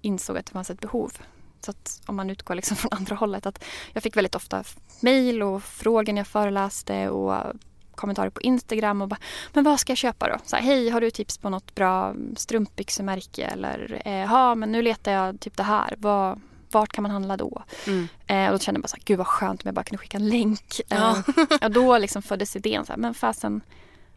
[0.01, 1.13] insåg att det fanns ett behov.
[1.61, 3.45] Så att om man utgår liksom från andra hållet.
[3.45, 4.63] att Jag fick väldigt ofta
[4.99, 7.53] mejl och frågor när jag föreläste och
[8.01, 9.19] kommentarer på Instagram och bara,
[9.53, 10.37] men vad ska jag köpa då?
[10.45, 13.45] Så här, Hej, har du tips på något bra strumpbyxemärke?
[13.45, 15.95] Eller, ja men nu letar jag typ det här.
[15.97, 16.39] Vad,
[16.71, 17.63] vart kan man handla då?
[17.87, 18.07] Mm.
[18.27, 19.97] Eh, och då kände jag bara så här, gud vad skönt om jag bara kunde
[19.97, 20.81] skicka en länk.
[20.87, 21.23] Ja.
[21.27, 23.61] Eh, och då liksom föddes idén, så här, men fasen,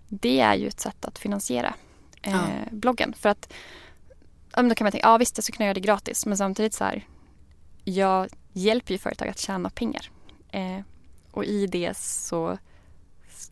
[0.09, 1.75] det är ju ett sätt att finansiera
[2.23, 2.41] eh, ja.
[2.71, 3.15] bloggen.
[3.19, 3.53] För att,
[4.51, 6.85] då kan man tänka, ja visst jag skulle kunna göra det gratis, men samtidigt så
[6.85, 7.07] här,
[7.85, 10.11] jag hjälper ju företag att tjäna pengar.
[10.51, 10.81] Eh,
[11.31, 12.59] och i det så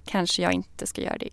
[0.05, 1.31] kanske jag inte ska göra det.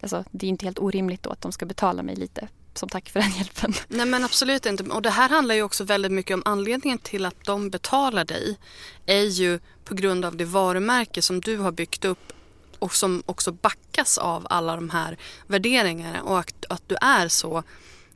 [0.00, 3.10] Alltså, det är inte helt orimligt då att de ska betala mig lite som tack
[3.10, 3.74] för den hjälpen.
[3.88, 4.82] Nej men absolut inte.
[4.82, 8.58] Och det här handlar ju också väldigt mycket om anledningen till att de betalar dig
[9.06, 12.32] är ju på grund av det varumärke som du har byggt upp
[12.78, 17.62] och som också backas av alla de här värderingarna och att, att du är så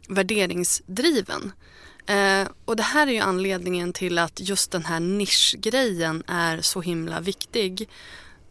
[0.08, 1.52] värderingsdriven.
[2.06, 6.80] Eh, och det här är ju anledningen till att just den här nischgrejen är så
[6.80, 7.88] himla viktig.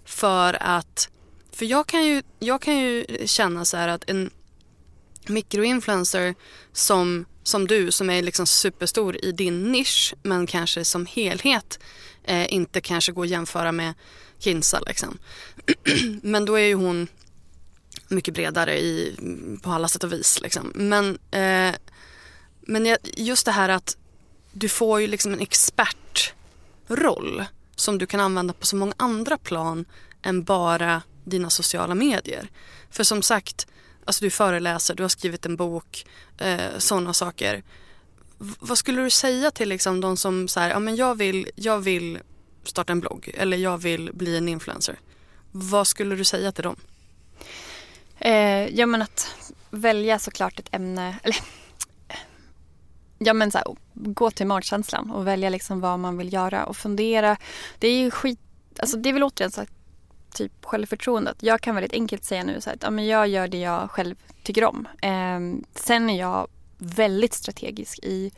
[0.05, 1.09] För att
[1.51, 4.29] för jag kan ju, jag kan ju känna så här att en
[5.27, 6.35] mikroinfluencer
[6.73, 11.79] som, som du som är liksom superstor i din nisch men kanske som helhet
[12.23, 13.93] eh, inte kanske går att jämföra med
[14.39, 15.17] Kinsa liksom.
[16.21, 17.07] men då är ju hon
[18.07, 19.15] mycket bredare i,
[19.63, 20.41] på alla sätt och vis.
[20.41, 20.71] Liksom.
[20.75, 21.75] Men, eh,
[22.61, 23.97] men just det här att
[24.51, 29.85] du får ju liksom en expertroll som du kan använda på så många andra plan
[30.21, 32.47] än bara dina sociala medier.
[32.89, 33.67] För som sagt,
[34.05, 36.05] alltså du föreläser, du har skrivit en bok,
[36.37, 37.63] eh, sådana saker.
[38.37, 41.79] V vad skulle du säga till liksom de som säger, ja men jag vill, jag
[41.79, 42.19] vill
[42.63, 44.99] starta en blogg eller jag vill bli en influencer.
[45.51, 46.75] Vad skulle du säga till dem?
[48.19, 49.35] Eh, ja men att
[49.69, 51.37] välja såklart ett ämne, eller
[53.17, 56.77] ja men så här, gå till magkänslan och välja liksom vad man vill göra och
[56.77, 57.37] fundera.
[57.79, 58.39] Det är ju skit,
[58.79, 59.80] alltså det är väl återigen så att
[60.33, 61.37] typ självförtroendet.
[61.39, 63.91] Jag kan väldigt enkelt säga nu så här, att ja, men jag gör det jag
[63.91, 64.87] själv tycker om.
[65.01, 68.31] Eh, sen är jag väldigt strategisk i,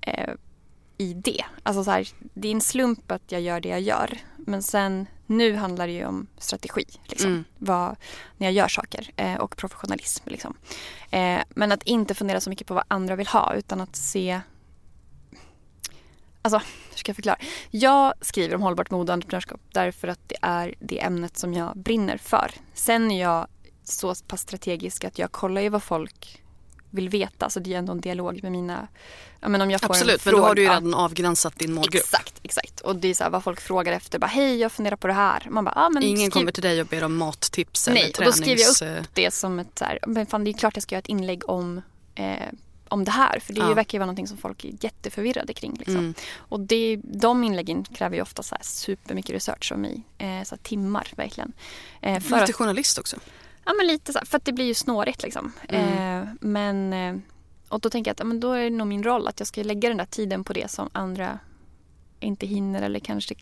[0.00, 0.30] eh,
[0.98, 1.44] i det.
[1.62, 4.18] Alltså så här, det är en slump att jag gör det jag gör.
[4.36, 6.84] Men sen nu handlar det ju om strategi.
[7.04, 7.44] Liksom, mm.
[7.58, 7.96] vad,
[8.36, 10.28] när jag gör saker eh, och professionalism.
[10.28, 10.56] Liksom.
[11.10, 14.40] Eh, men att inte fundera så mycket på vad andra vill ha utan att se
[16.46, 16.58] Alltså,
[16.90, 17.38] hur ska jag förklara?
[17.70, 21.76] Jag skriver om hållbart mode och entreprenörskap därför att det är det ämnet som jag
[21.76, 22.50] brinner för.
[22.74, 23.46] Sen är jag
[23.84, 26.42] så pass strategisk att jag kollar ju vad folk
[26.90, 27.50] vill veta.
[27.50, 28.88] Så det är ändå en dialog med mina...
[29.40, 31.58] Ja, men om jag får Absolut, en fråga, men då har du ju redan avgränsat
[31.58, 32.02] din målgrupp.
[32.02, 32.80] Exakt, exakt.
[32.80, 34.18] Och det är så här, vad folk frågar efter.
[34.18, 35.46] Bara, Hej, jag funderar på det här.
[35.50, 36.40] Man bara, ah, men Ingen skriv...
[36.40, 38.40] kommer till dig och ber om mattips Nej, eller tränings...
[38.40, 40.76] Nej, då skriver jag upp det som ett så här, men fan det är klart
[40.76, 41.82] jag ska göra ett inlägg om
[42.14, 42.36] eh,
[42.88, 43.40] om det här.
[43.40, 43.74] För det ja.
[43.74, 45.74] verkar ju vara något som folk är jätteförvirrade kring.
[45.78, 45.96] Liksom.
[45.96, 46.14] Mm.
[46.36, 50.02] Och det, de inläggen kräver ju ofta så här supermycket research av mig.
[50.18, 51.52] Eh, så timmar verkligen.
[52.00, 53.16] Eh, för Lite att, journalist också.
[53.64, 55.52] Ja men lite så här, för att det blir ju snårigt liksom.
[55.68, 56.22] Mm.
[56.22, 57.22] Eh, men eh,
[57.68, 59.62] och då tänker jag att men då är det nog min roll att jag ska
[59.62, 61.38] lägga den där tiden på det som andra
[62.20, 63.34] inte hinner eller kanske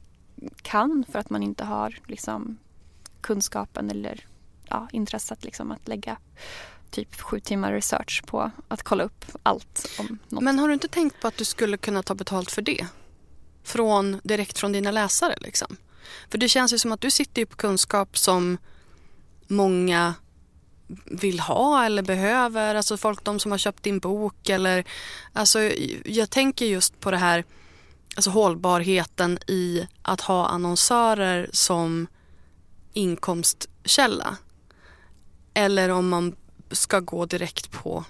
[0.63, 2.59] kan för att man inte har liksom,
[3.21, 4.27] kunskapen eller
[4.69, 6.17] ja, intresset liksom, att lägga
[6.95, 10.43] typ sju timmar research på att kolla upp allt om något.
[10.43, 12.87] Men har du inte tänkt på att du skulle kunna ta betalt för det?
[13.65, 15.77] Från, direkt från dina läsare liksom?
[16.31, 18.59] För det känns ju som att du sitter ju på kunskap som
[19.47, 20.15] många
[21.05, 22.75] vill ha eller behöver.
[22.75, 24.85] Alltså folk, de som har köpt din bok eller
[25.33, 25.61] alltså
[26.05, 27.45] jag tänker just på det här
[28.17, 32.07] alltså hållbarheten i att ha annonsörer som
[32.93, 34.37] inkomstkälla.
[35.55, 36.37] Eller om man
[36.71, 38.05] ska gå direkt på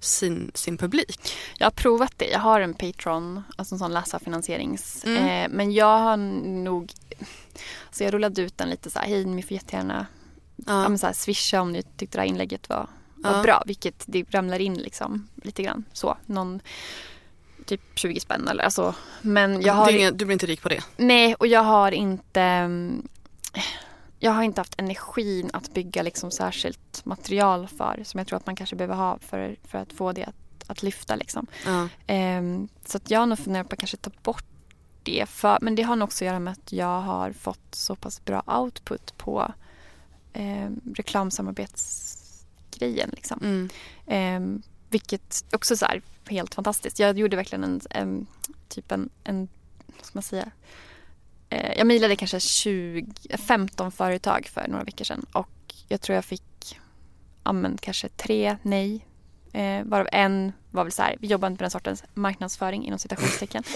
[0.00, 1.32] sin, sin publik.
[1.58, 2.28] Jag har provat det.
[2.28, 5.04] Jag har en Patreon, alltså en sån läsarfinansierings.
[5.04, 5.24] Mm.
[5.24, 6.92] Eh, men jag har nog,
[7.90, 10.06] så jag rullade ut den lite så här, hej ni får jättegärna
[10.66, 10.90] Ja.
[10.90, 13.42] Ja, så här, swisha om ni tyckte det här inlägget var, var ja.
[13.42, 13.62] bra.
[13.66, 16.16] Vilket det ramlar in liksom lite grann så.
[16.26, 16.60] Någon
[17.66, 18.94] typ 20 spänn eller alltså.
[19.20, 19.90] Men jag har...
[19.90, 20.84] Inga, du blir inte rik på det?
[20.96, 22.70] Nej och jag har inte
[24.22, 28.46] jag har inte haft energin att bygga liksom särskilt material för som jag tror att
[28.46, 30.34] man kanske behöver ha för, för att få det att,
[30.66, 31.16] att lyfta.
[31.16, 31.46] Liksom.
[31.66, 31.88] Ja.
[32.38, 34.44] Um, så att jag har nog funderat på att kanske ta bort
[35.02, 35.28] det.
[35.28, 38.24] För, men det har nog också att göra med att jag har fått så pass
[38.24, 39.52] bra output på
[40.32, 43.10] eh, reklamsamarbetsgrejen.
[43.12, 43.40] Liksom.
[43.42, 43.68] Mm.
[44.06, 44.40] Eh,
[44.90, 46.98] vilket också så här, helt fantastiskt.
[46.98, 48.26] Jag gjorde verkligen en, en
[48.68, 49.48] typ en, en
[49.96, 50.50] vad ska man säga,
[51.50, 53.06] eh, jag mejlade kanske 20,
[53.46, 56.78] 15 företag för några veckor sedan och jag tror jag fick
[57.44, 59.06] ja, men, kanske tre nej.
[59.52, 62.98] Eh, varav en var väl så här, vi jobbar inte med den sortens marknadsföring inom
[62.98, 63.62] citationstecken.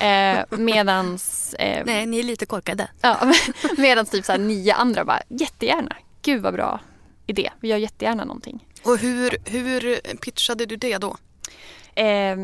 [0.00, 1.54] Eh, medans...
[1.54, 2.88] Eh, Nej, ni är lite korkade.
[3.00, 3.32] Ja,
[3.78, 5.96] medans typ så här, nio andra bara, jättegärna.
[6.22, 6.80] Gud vad bra
[7.26, 7.50] idé.
[7.60, 8.66] Vi gör jättegärna någonting.
[8.84, 11.16] Och hur, hur pitchade du det då?
[11.94, 12.36] Eh,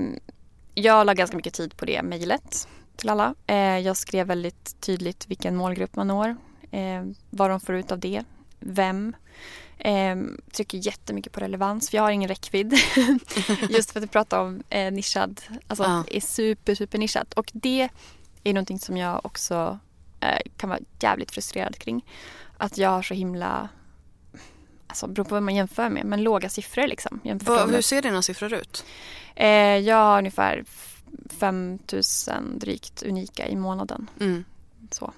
[0.75, 3.35] jag la ganska mycket tid på det mejlet till alla.
[3.47, 6.37] Eh, jag skrev väldigt tydligt vilken målgrupp man når.
[6.71, 8.25] Eh, vad de får ut av det.
[8.61, 9.17] Vem.
[9.79, 10.17] Eh,
[10.53, 12.75] trycker jättemycket på relevans för jag har ingen räckvidd.
[13.71, 16.05] Just för att prata om eh, nischad, alltså ja.
[16.11, 17.35] är super super nischat.
[17.35, 17.89] Och det
[18.45, 19.79] är någonting som jag också
[20.21, 22.05] eh, kan vara jävligt frustrerad kring.
[22.57, 23.69] Att jag har så himla,
[24.87, 27.21] alltså beror på vad man jämför med, men låga siffror liksom.
[27.25, 28.85] Va, hur ser dina siffror ut?
[29.35, 29.49] Eh,
[29.79, 30.65] jag har ungefär
[31.41, 34.11] 5000 drygt unika i månaden.
[34.21, 34.45] Mm.
[34.91, 35.13] Så.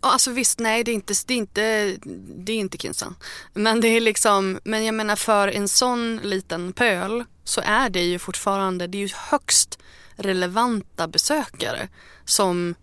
[0.00, 1.96] Alltså visst, nej det är inte, det är inte,
[2.36, 3.16] det är inte Kinsan.
[3.54, 8.02] Men det är liksom, men jag menar för en sån liten pöl så är det
[8.02, 9.78] ju fortfarande, det är ju högst
[10.16, 11.88] relevanta besökare
[12.24, 12.74] som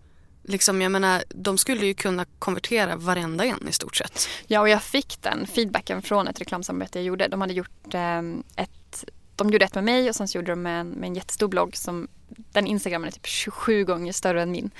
[0.42, 4.28] liksom, jag menar, de skulle ju kunna konvertera varenda en i stort sett.
[4.46, 7.28] Ja, och jag fick den feedbacken från ett reklamsamarbete jag gjorde.
[7.28, 8.18] De hade gjort eh,
[8.56, 8.85] ett
[9.36, 11.48] de gjorde ett med mig och sen så gjorde de med en, med en jättestor
[11.48, 14.70] blogg som den instagrammen är typ 27 gånger större än min.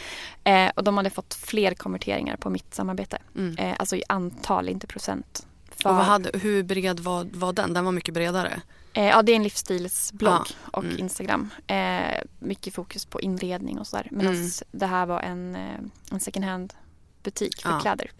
[0.44, 3.18] Eh, och de hade fått fler konverteringar på mitt samarbete.
[3.36, 3.56] Mm.
[3.58, 5.46] Eh, alltså i antal, inte procent.
[5.70, 5.90] För...
[5.90, 7.74] Och vad hade, hur bred var, var den?
[7.74, 8.60] Den var mycket bredare?
[8.92, 10.98] Eh, ja, det är en livsstilsblogg ah, och mm.
[10.98, 11.50] Instagram.
[11.66, 14.08] Eh, mycket fokus på inredning och sådär.
[14.10, 14.50] Medan mm.
[14.70, 15.80] det här var en, eh,
[16.10, 16.74] en second hand
[17.22, 17.80] butik för ah.
[17.80, 18.10] kläder.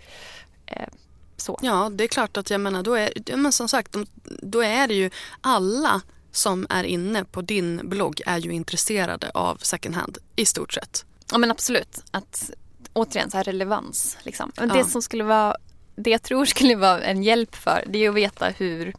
[0.67, 0.89] Eh,
[1.37, 1.59] så.
[1.63, 3.97] Ja, det är klart att jag menar, då är, men som sagt,
[4.43, 5.11] då är det ju
[5.41, 6.03] alla
[6.37, 11.05] som är inne på din blogg är ju intresserade av second hand i stort sett.
[11.31, 12.05] Ja men absolut.
[12.11, 12.51] Att,
[12.93, 14.19] återigen så här relevans.
[14.23, 14.53] Liksom.
[14.57, 14.75] Men ja.
[14.75, 15.57] Det som skulle vara,
[15.97, 18.95] det jag tror skulle vara en hjälp för det är att veta hur,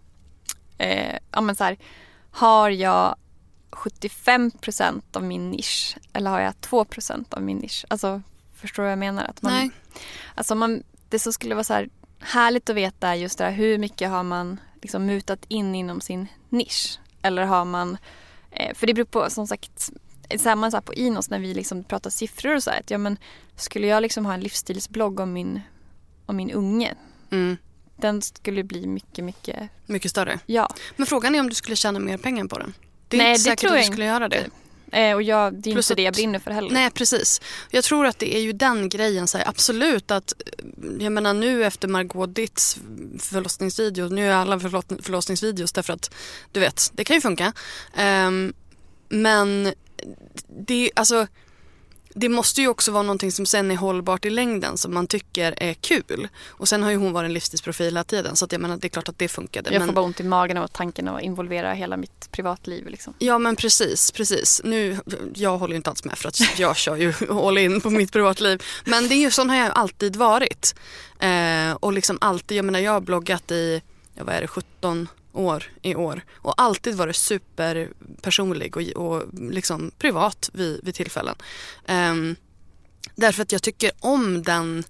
[0.77, 1.77] eh, ja men så här,
[2.31, 3.15] har jag
[3.71, 7.85] 75% av min nisch eller har jag 2% av min nisch?
[7.87, 8.21] Alltså
[8.55, 9.23] förstår du vad jag menar?
[9.23, 9.71] Att man, Nej.
[10.35, 13.51] Alltså man, det som skulle vara så här härligt att veta är just det här,
[13.51, 16.99] hur mycket har man liksom mutat in inom sin nisch?
[17.21, 17.97] Eller har man,
[18.51, 19.91] eh, för det beror på som sagt,
[20.37, 23.17] samma sak på Inos när vi liksom pratar siffror och så här, att ja men
[23.55, 25.61] skulle jag liksom ha en livsstilsblogg om min,
[26.25, 26.95] om min unge
[27.31, 27.57] mm.
[27.99, 29.69] Den skulle bli mycket, mycket...
[29.85, 30.39] Mycket större?
[30.45, 30.69] Ja.
[30.95, 32.73] Men frågan är om du skulle tjäna mer pengar på den?
[33.07, 34.45] Det är Nej, inte säkert att du skulle göra det.
[34.91, 36.69] Eh, och jag, det är Plus inte att, det jag brinner för heller.
[36.69, 37.41] Nej precis.
[37.69, 39.27] Jag tror att det är ju den grejen.
[39.27, 40.33] Så här, absolut att,
[40.99, 42.77] jag menar nu efter Margot Ditts
[43.19, 46.13] förlossningsvideo, nu är alla förlossningsvideos därför att
[46.51, 47.53] du vet, det kan ju funka.
[48.27, 48.53] Um,
[49.09, 49.73] men
[50.47, 51.27] det, alltså
[52.19, 55.53] det måste ju också vara någonting som sen är hållbart i längden som man tycker
[55.57, 56.27] är kul.
[56.47, 58.87] Och sen har ju hon varit en livstidsprofil hela tiden så att jag menar det
[58.87, 59.73] är klart att det funkade.
[59.73, 59.95] Jag får men...
[59.95, 62.87] bara ont i magen av tanken att involvera hela mitt privatliv.
[62.87, 63.13] Liksom.
[63.19, 64.61] Ja men precis, precis.
[64.63, 64.97] Nu,
[65.35, 68.11] jag håller ju inte alls med för att jag kör ju all in på mitt
[68.11, 68.63] privatliv.
[68.85, 70.75] Men det är ju sån har jag alltid varit.
[71.19, 73.81] Eh, och liksom alltid, jag menar jag har bloggat i,
[74.13, 75.07] ja, vad är det, 17
[75.37, 81.35] år i år och alltid varit superpersonlig och, och liksom privat vid, vid tillfällen.
[81.87, 82.35] Um,
[83.15, 84.83] därför att jag tycker om den,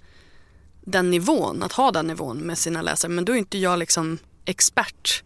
[0.81, 3.11] den nivån, att ha den nivån med sina läsare.
[3.11, 5.23] Men då är inte jag liksom expert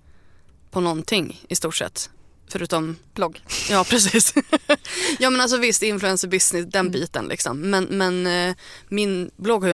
[0.71, 2.09] på någonting i stort sett.
[2.51, 3.41] Förutom blogg.
[3.69, 4.33] Ja precis.
[5.19, 6.91] ja men alltså visst influencer business, den mm.
[6.91, 7.61] biten liksom.
[7.61, 8.55] Men, men eh,
[8.89, 9.73] min blogg har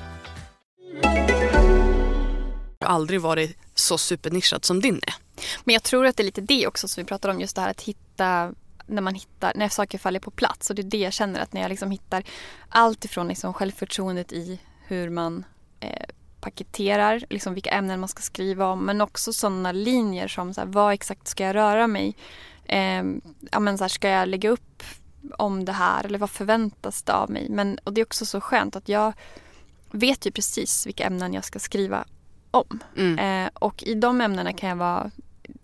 [2.79, 5.15] Har aldrig varit så supernischad som din är.
[5.63, 7.61] Men jag tror att det är lite det också som vi pratar om, just det
[7.61, 8.53] här att hitta
[8.85, 10.69] när man hittar, när saker faller på plats.
[10.69, 12.23] Och det är det jag känner att när jag liksom hittar
[12.69, 15.45] allt ifrån liksom självförtroendet i hur man
[15.79, 16.05] eh,
[16.41, 20.67] paketerar, liksom vilka ämnen man ska skriva om men också sådana linjer som så här,
[20.67, 22.15] vad exakt ska jag röra mig?
[22.65, 23.03] Eh,
[23.51, 24.83] ja, men så här, ska jag lägga upp
[25.37, 27.49] om det här eller vad förväntas det av mig?
[27.49, 29.13] Men, och det är också så skönt att jag
[29.91, 32.05] vet ju precis vilka ämnen jag ska skriva
[32.51, 32.79] om.
[32.97, 33.45] Mm.
[33.45, 35.11] Eh, och i de ämnena kan jag vara,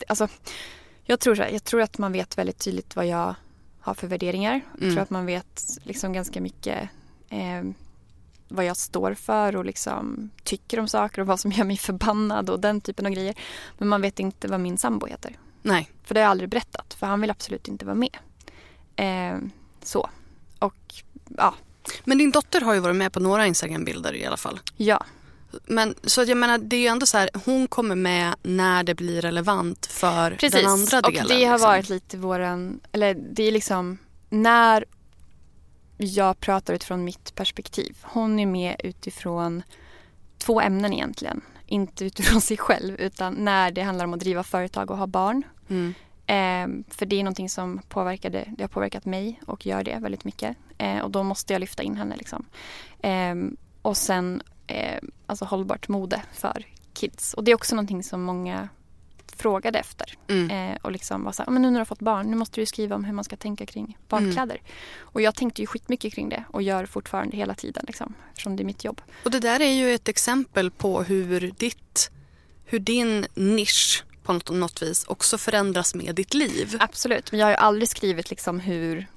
[0.07, 0.27] alltså
[1.03, 3.35] jag tror, jag tror att man vet väldigt tydligt vad jag
[3.79, 4.53] har för värderingar.
[4.53, 4.65] Mm.
[4.71, 5.03] Jag tror mm.
[5.03, 6.89] att man vet liksom ganska mycket
[7.29, 7.63] eh,
[8.47, 12.49] vad jag står för och liksom tycker om saker och vad som gör mig förbannad
[12.49, 13.35] och den typen av grejer.
[13.77, 15.37] Men man vet inte vad min sambo heter.
[15.61, 15.89] Nej.
[16.03, 18.17] För det har jag aldrig berättat för han vill absolut inte vara med.
[18.95, 19.39] Eh,
[19.83, 20.09] så.
[20.59, 20.93] Och
[21.37, 21.53] ja.
[22.03, 24.59] Men din dotter har ju varit med på några Instagram-bilder i alla fall.
[24.77, 25.05] Ja.
[25.65, 28.95] Men så jag menar det är ju ändå så här, hon kommer med när det
[28.95, 30.61] blir relevant för Precis.
[30.61, 31.23] den andra delen.
[31.23, 31.69] och det har liksom.
[31.69, 33.97] varit lite våran, eller det är liksom
[34.29, 34.85] när
[35.97, 37.97] jag pratar utifrån mitt perspektiv.
[38.01, 39.63] Hon är med utifrån
[40.37, 41.41] två ämnen egentligen.
[41.65, 45.43] Inte utifrån sig själv utan när det handlar om att driva företag och ha barn.
[45.69, 45.93] Mm.
[46.27, 50.23] Eh, för det är någonting som påverkade, det har påverkat mig och gör det väldigt
[50.23, 50.57] mycket.
[50.77, 52.15] Eh, och då måste jag lyfta in henne.
[52.15, 52.45] Liksom.
[53.01, 53.35] Eh,
[53.81, 57.33] och sen eh, alltså hållbart mode för kids.
[57.33, 58.69] Och det är också någonting som många
[59.37, 60.13] frågade efter.
[60.27, 60.71] Mm.
[60.71, 62.61] Eh, och liksom var så här, men nu när du har fått barn, nu måste
[62.61, 64.55] du skriva om hur man ska tänka kring barnkläder.
[64.55, 64.71] Mm.
[64.99, 68.63] Och jag tänkte ju skitmycket kring det och gör fortfarande hela tiden liksom, eftersom det
[68.63, 69.01] är mitt jobb.
[69.25, 72.11] Och det där är ju ett exempel på hur ditt,
[72.65, 76.77] hur din nisch på något, något vis också förändras med ditt liv.
[76.79, 79.07] Absolut, men jag har ju aldrig skrivit liksom hur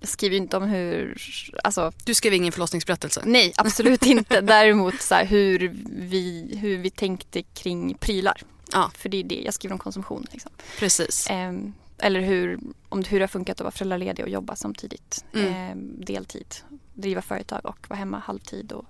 [0.00, 1.22] jag skriver ju inte om hur,
[1.64, 3.22] alltså Du skrev ingen förlossningsberättelse?
[3.24, 4.40] nej absolut inte.
[4.56, 8.42] Däremot så här, hur, vi, hur vi tänkte kring prylar.
[8.72, 8.90] Ja.
[8.94, 10.26] För det är det, jag skriver om konsumtion.
[10.32, 10.50] Liksom.
[10.78, 11.26] Precis.
[11.30, 12.58] Ehm, eller hur,
[12.88, 15.24] om, hur det har funkat att vara föräldraledig och jobba samtidigt.
[15.34, 15.54] Mm.
[15.54, 16.54] Ehm, deltid,
[16.94, 18.72] driva företag och vara hemma halvtid.
[18.72, 18.86] Och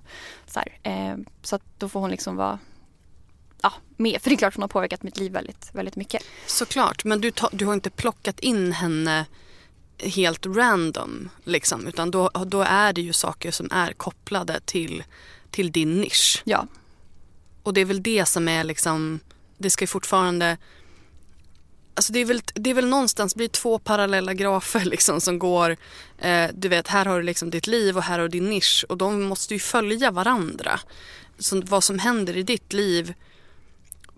[0.47, 0.79] så här.
[0.83, 2.59] Ehm, så att då får hon liksom vara
[3.63, 4.23] ja, med.
[4.23, 6.23] För det är klart hon har påverkat mitt liv väldigt, väldigt mycket.
[6.47, 9.27] Såklart, men du, ta, du har inte plockat in henne
[10.03, 11.29] helt random.
[11.45, 15.05] Liksom, utan då, då är det ju saker som är kopplade till,
[15.51, 16.43] till din nisch.
[16.45, 16.67] Ja,
[17.63, 19.21] Och det är väl det som är liksom,
[19.59, 20.57] det ska ju fortfarande
[21.95, 25.77] Alltså det, är väl, det är väl någonstans blir två parallella grafer liksom som går,
[26.19, 28.85] eh, du vet här har du liksom ditt liv och här har du din nisch
[28.89, 30.81] och de måste ju följa varandra.
[31.39, 33.15] Så vad som händer i ditt liv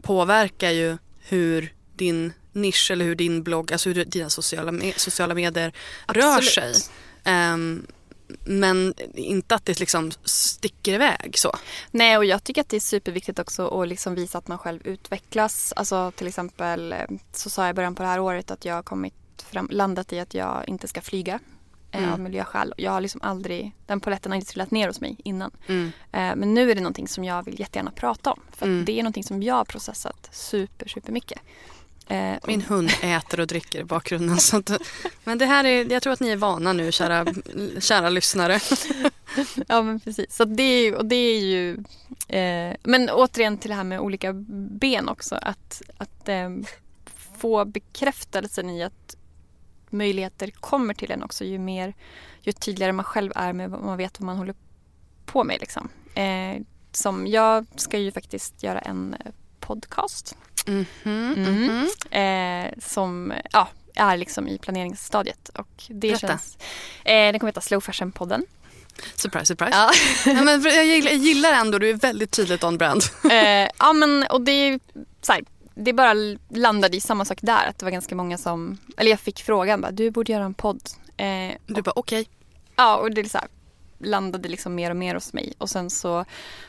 [0.03, 5.35] påverkar ju hur din nisch eller hur din blogg, alltså hur dina sociala, me- sociala
[5.35, 5.73] medier
[6.07, 6.77] rör Absolut.
[6.77, 6.93] sig.
[7.25, 7.87] Ehm,
[8.45, 11.57] men inte att det liksom sticker iväg så.
[11.91, 14.81] Nej, och jag tycker att det är superviktigt också att liksom visa att man själv
[14.87, 15.73] utvecklas.
[15.77, 16.99] Alltså till exempel eh,
[17.33, 19.15] så sa jag i början på det här året att jag har kommit
[19.51, 21.39] fram, landat i att jag inte ska flyga
[21.99, 22.13] Mm.
[22.13, 22.75] av miljöskäl.
[22.77, 25.51] Jag har liksom aldrig, den poletten har inte trillat ner hos mig innan.
[25.67, 25.87] Mm.
[26.13, 28.41] Eh, men nu är det någonting som jag vill jättegärna prata om.
[28.53, 28.85] För Mm.
[28.85, 31.41] det är någonting som jag har processat super, super mycket.
[32.09, 34.39] Eh, Min hund äter och dricker i bakgrunden.
[34.39, 34.71] Så att,
[35.25, 37.27] men det här är, jag tror att ni är vana nu kära,
[37.81, 38.61] kära lyssnare.
[39.69, 40.37] Ja men precis.
[40.37, 41.73] Så det är, och det är ju...
[42.29, 44.33] Eh, men återigen till det här med olika
[44.81, 45.35] ben också.
[45.43, 46.51] Att, att eh,
[47.39, 49.17] få bekräftelsen i att
[49.93, 51.95] möjligheter kommer till en också ju mer,
[52.43, 54.55] ju tydligare man själv är med vad man vet vad man håller
[55.27, 55.89] på med liksom.
[56.15, 56.63] Eh,
[56.93, 60.37] som jag ska ju faktiskt göra en eh, podcast
[60.67, 61.43] Mhm, Mm.
[61.43, 61.89] mhm.
[62.11, 65.49] eh, som ja, är liksom i planeringsstadiet.
[65.49, 66.27] Och det Berätta.
[66.29, 66.57] känns,
[67.05, 68.43] eh, den kommer heta Slow Fashion-podden.
[69.15, 69.73] Surprise, surprise.
[69.77, 69.91] Ja.
[70.33, 73.03] Ja, men jag, gillar, jag gillar ändå, du är väldigt tydligt on brand.
[73.31, 74.81] eh, ja men och det är
[75.23, 75.45] så här,
[75.75, 76.15] det bara
[76.49, 77.67] landade i samma sak där.
[77.69, 80.55] Att det var ganska många som, eller jag fick frågan bara, du borde göra en
[80.55, 80.83] podd.
[81.17, 82.29] Eh, Du bara okej.
[82.77, 83.49] ja och det så här,
[83.99, 85.53] landade liksom mer och mer hos mig.
[85.59, 86.25] Och sen så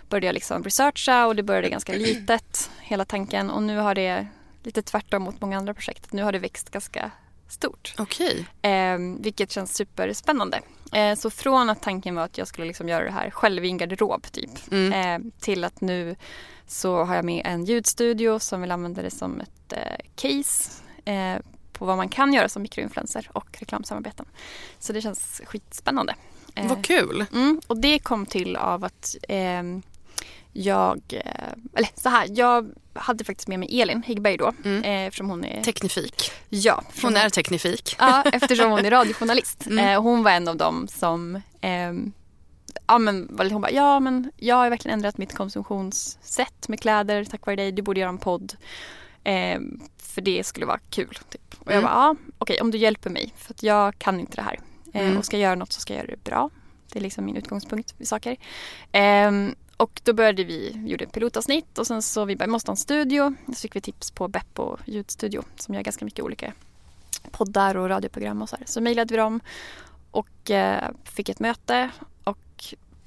[0.10, 3.50] började jag liksom researcha och det började ganska litet, hela tanken.
[3.50, 4.28] Och nu har det,
[4.64, 7.12] lite tvärtom mot många andra projekt, nu har det växt ganska
[7.50, 7.94] stort.
[7.98, 8.46] Okej.
[8.62, 10.62] Eh, vilket känns superspännande.
[10.94, 13.70] Eh, så från att tanken var att jag skulle liksom göra det här själv i
[13.70, 14.72] en garderob typ.
[14.72, 14.94] Mm.
[15.24, 16.16] Eh, till att nu
[16.68, 20.72] så har jag med en ljudstudio som vill använda det som ett eh, case
[21.06, 21.36] eh,
[21.74, 24.26] på vad man kan göra som mikroinfluencer och reklamsamarbeten.
[24.80, 26.16] Så det känns skitspännande.
[26.56, 27.26] Eh, Vad kul.
[27.34, 29.82] Mm, och det kom till av att ehm,
[30.54, 34.54] jag, eh, eller så här, jag hade faktiskt med mig Elin Häggberg då.
[34.66, 34.84] Mm.
[34.84, 35.64] Eh, eftersom hon är...
[35.64, 36.32] Teknifik.
[36.50, 37.96] ja, Hon är teknifik.
[38.00, 39.66] Ja, eftersom hon är radiojournalist.
[39.68, 39.88] Mm.
[39.88, 42.14] Eh, hon var en av dem som ehm,
[42.88, 47.46] Ja men hon bara, ja men jag har verkligen ändrat mitt konsumtionssätt med kläder tack
[47.46, 47.72] vare dig.
[47.72, 48.54] Du borde göra en podd.
[49.24, 51.18] Ehm, för det skulle vara kul.
[51.30, 51.56] Typ.
[51.60, 51.84] Och jag Mm.
[51.84, 53.34] bara, ja okej om du hjälper mig.
[53.38, 54.60] För att jag kan inte det här.
[54.94, 55.18] Eh, Mm.
[55.18, 56.50] Och ska jag göra något så ska jag göra det bra.
[56.92, 58.38] Det är liksom min utgångspunkt i saker.
[58.92, 62.78] Ehm, och då började vi, gjorde pilotavsnitt och sen så vi bara, måste ha en
[62.78, 63.34] studio.
[63.48, 66.54] Så fick vi tips på Beppo ljudstudio som gör ganska mycket olika
[67.32, 68.66] poddar och radioprogram och så här.
[68.66, 69.40] Så mejlade vi dem
[70.12, 71.90] och eh, fick ett möte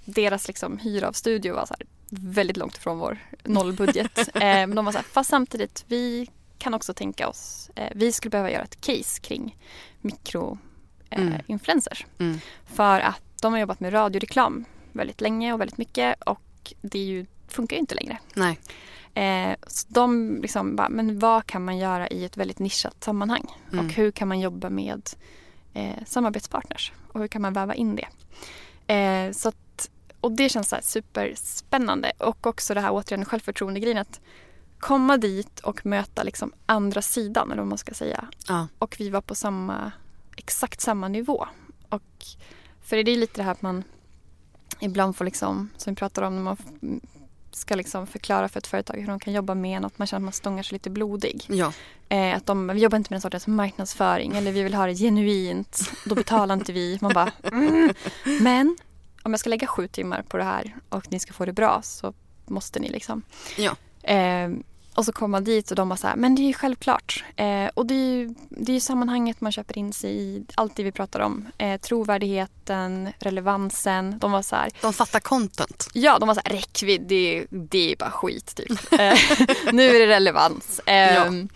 [0.06, 1.74] deras liksom hyra av studio var så
[2.10, 4.28] väldigt långt ifrån vår nollbudget.
[4.34, 8.30] men de var så här, fast samtidigt vi kan också tänka oss, eh, vi skulle
[8.30, 9.56] behöva göra ett case kring
[10.00, 12.02] mikroinfluencers.
[12.02, 12.30] Eh, Mm.
[12.30, 12.40] Mm.
[12.66, 17.26] För att de har jobbat med radioreklam väldigt länge och väldigt mycket och det ju,
[17.48, 18.18] funkar ju inte längre.
[18.34, 18.58] Nej.
[19.14, 23.46] Eh, så de liksom bara, men vad kan man göra i ett väldigt nischat sammanhang?
[23.72, 23.86] Mm.
[23.86, 25.10] Och hur kan man jobba med
[25.74, 26.92] eh, samarbetspartners?
[27.12, 28.08] Och hur kan man väva in det?
[28.94, 29.52] Eh, så
[30.26, 32.12] och det känns så superspännande.
[32.18, 34.20] Och också det här återigen självförtroende-grejen att
[34.78, 38.28] komma dit och möta liksom andra sidan, eller vad man ska säga.
[38.48, 38.68] Ja.
[38.78, 39.92] Och vi var på samma,
[40.36, 41.46] exakt samma nivå.
[41.88, 42.24] Och,
[42.82, 43.84] för det är lite det här att man
[44.80, 46.56] ibland får liksom, som vi pratar om när man
[47.52, 50.20] ska liksom förklara för ett företag hur de kan jobba med en, att man känner
[50.20, 51.44] att man stångar sig lite blodig.
[51.48, 51.72] Ja.
[52.08, 54.94] Eh, att de, vi jobbar inte med den sortens marknadsföring eller vi vill ha det
[54.94, 55.80] genuint.
[56.04, 56.98] Då betalar inte vi.
[57.00, 57.94] Man bara, mm.
[58.40, 58.76] Men
[59.26, 61.80] om jag ska lägga sju timmar på det här och ni ska få det bra
[61.82, 62.14] så
[62.46, 63.22] måste ni liksom.
[63.56, 63.76] Ja.
[64.12, 64.50] Eh,
[64.94, 67.24] och så kommer man dit och de bara så här, men det är ju självklart.
[67.36, 70.76] Eh, och det är ju, det är ju sammanhanget man köper in sig i, allt
[70.76, 71.46] det vi pratar om.
[71.58, 74.18] Eh, trovärdigheten, relevansen.
[74.18, 75.88] De var så här, De fattar content.
[75.92, 78.92] Ja, de var så här, räckvidd, det, det är bara skit typ.
[78.92, 79.18] Eh,
[79.72, 80.80] nu är det relevans.
[80.86, 80.92] Ja.
[80.92, 81.48] Ehm,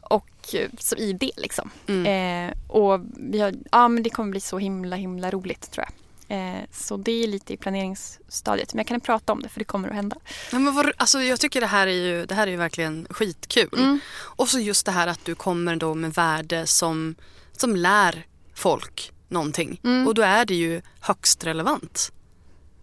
[0.00, 1.70] Och eh, så i det liksom.
[1.86, 2.48] Mm.
[2.48, 5.92] Eh, och vi har, ja, men det kommer bli så himla himla roligt tror jag.
[6.32, 8.74] Eh, så det är lite i planeringsstadiet.
[8.74, 10.16] Men jag kan inte prata om det för det kommer att hända.
[10.52, 13.06] Ja, men vad, alltså, jag tycker det här är ju, det här är ju verkligen
[13.10, 13.78] skitkul.
[13.78, 14.00] Mm.
[14.18, 17.14] Och så just det här att du kommer då med värde som,
[17.52, 19.80] som lär folk någonting.
[19.84, 20.08] Mm.
[20.08, 22.12] Och då är det ju högst relevant.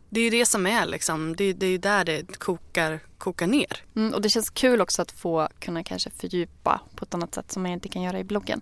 [0.09, 3.47] Det är ju det som är liksom, det, det är ju där det kokar, kokar
[3.47, 3.83] ner.
[3.95, 7.51] Mm, och det känns kul också att få kunna kanske fördjupa på ett annat sätt
[7.51, 8.61] som man inte kan göra i bloggen.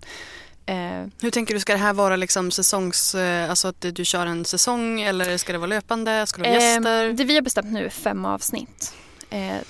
[0.68, 4.26] Eh, Hur tänker du, ska det här vara liksom säsongs, eh, alltså att du kör
[4.26, 6.26] en säsong eller ska det vara löpande?
[6.26, 7.08] Ska det vara gäster?
[7.08, 8.94] Eh, det vi har bestämt nu är fem avsnitt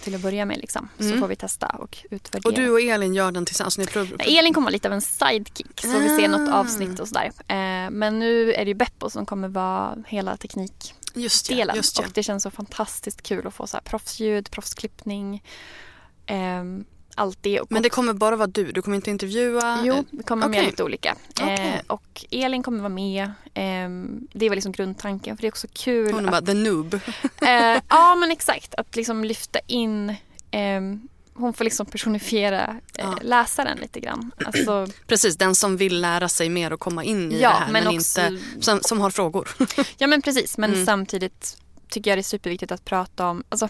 [0.02, 0.58] till att börja med.
[0.58, 0.88] Liksom.
[0.98, 1.20] Så Mm.
[1.20, 2.48] får vi testa och utvärdera.
[2.50, 3.78] Och du och Elin gör den tillsammans?
[3.78, 6.58] Ni prov- Nej, Elin kommer vara lite av en sidekick så vi ser något Ah.
[6.60, 7.30] avsnitt och sådär.
[7.90, 10.94] Men nu är det ju Beppo som kommer vara hela teknikdelen.
[11.14, 12.02] just ja, ja.
[12.06, 15.42] Och det känns så fantastiskt kul att få så här proffsljud, proffsklippning.
[17.18, 17.60] Allt det.
[17.70, 18.72] Men det kommer bara vara du?
[18.72, 19.80] Du kommer inte intervjua?
[19.84, 20.66] Jo, vi kommer med okej.
[20.70, 21.16] lite olika.
[21.30, 21.74] Okej.
[21.74, 23.32] Eh, och Elin kommer vara med.
[23.54, 26.12] Ehm, det var liksom grundtanken för det är också kul.
[26.12, 26.94] Hon är att, bara the noob.
[27.42, 30.14] eh, ja men exakt, att liksom lyfta in
[30.50, 32.64] ehm, hon får liksom personifiera
[32.98, 33.18] eh, Ja.
[33.22, 34.30] läsaren lite grann.
[34.46, 37.72] Alltså, Precis, den som vill lära sig mer och komma in i ja, det här
[37.72, 39.48] men, men också, inte som, som har frågor.
[39.98, 40.86] Ja men precis, men Mm.
[40.86, 41.56] samtidigt
[41.88, 43.68] tycker jag det är superviktigt att prata om, alltså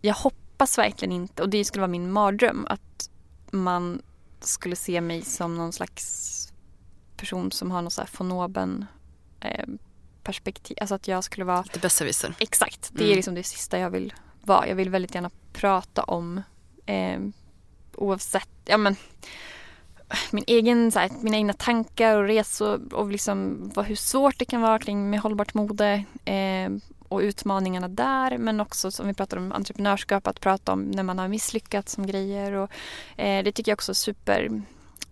[0.00, 0.43] jag hoppas
[0.78, 3.10] verkligen inte, och det skulle vara min mardröm, att
[3.50, 4.02] man
[4.40, 6.30] skulle se mig som någon slags
[7.16, 8.86] person som har någon så här fonoben
[9.40, 9.64] eh,
[10.22, 12.34] perspektiv, alltså att jag skulle vara Lite besserwisser.
[12.38, 13.16] Exakt, det är Mm.
[13.16, 14.68] liksom det sista jag vill vara.
[14.68, 16.42] Jag vill väldigt gärna prata om
[16.86, 17.20] eh,
[17.94, 18.96] oavsett, ja men
[20.30, 24.44] min egen, så här, mina egna tankar och resor och liksom vad, hur svårt det
[24.44, 26.70] kan vara kring med hållbart mode eh,
[27.08, 31.18] och utmaningarna där men också som vi pratade om entreprenörskap att prata om när man
[31.18, 32.70] har misslyckats som grejer och
[33.16, 34.62] eh, det tycker jag också är super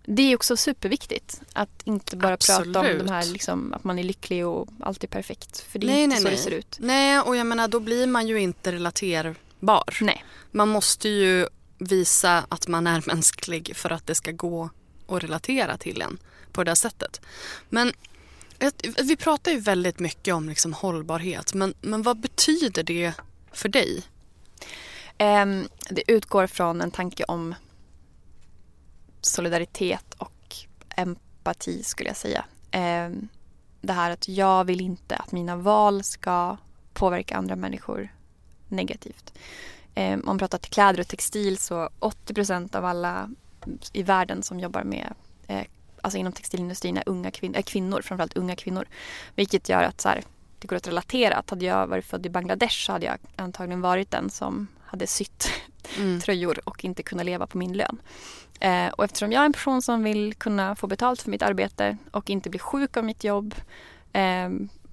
[0.05, 3.07] det är också superviktigt att inte bara prata om Absolut.
[3.07, 5.59] de här liksom, att man är lycklig och allt är perfekt.
[5.59, 6.35] För det är Nej, inte nej, så nej.
[6.35, 6.77] det ser ut.
[6.79, 9.97] Nej, och jag menar då blir man ju inte relaterbar.
[10.01, 10.25] Nej.
[10.51, 14.69] Man måste ju visa att man är mänsklig för att det ska gå
[15.07, 16.17] att relatera till en
[16.51, 17.21] på det sättet.
[17.69, 17.93] Men
[19.03, 23.13] vi pratar ju väldigt mycket om liksom hållbarhet, men, men vad betyder det
[23.51, 24.03] för dig?
[25.17, 27.55] Ehm, det utgår från en tanke om
[29.21, 30.55] solidaritet och
[30.95, 32.45] empati skulle jag säga.
[32.71, 33.27] Ehm,
[33.81, 36.57] det här att jag vill inte att mina val ska
[36.93, 38.15] påverka andra människor
[38.67, 39.33] negativt.
[39.95, 43.29] Ehm, om man pratar till kläder och textil så 80% av alla
[43.93, 45.13] i världen som jobbar med
[45.47, 45.65] eh,
[46.03, 48.85] alltså inom textilindustrin är unga kvin- är kvinnor, framförallt unga kvinnor.
[49.35, 50.23] Vilket gör att så här,
[50.59, 51.35] det går att relatera.
[51.35, 55.07] Att hade jag varit född i Bangladesh så hade jag antagligen varit den som hade
[55.07, 55.49] sytt
[55.97, 56.19] Mm.
[56.19, 58.01] tröjor och inte kunna leva på min lön.
[58.59, 61.97] Eh, och eftersom jag är en person som vill kunna få betalt för mitt arbete
[62.11, 63.55] och inte bli sjuk av mitt jobb
[64.13, 64.49] eh,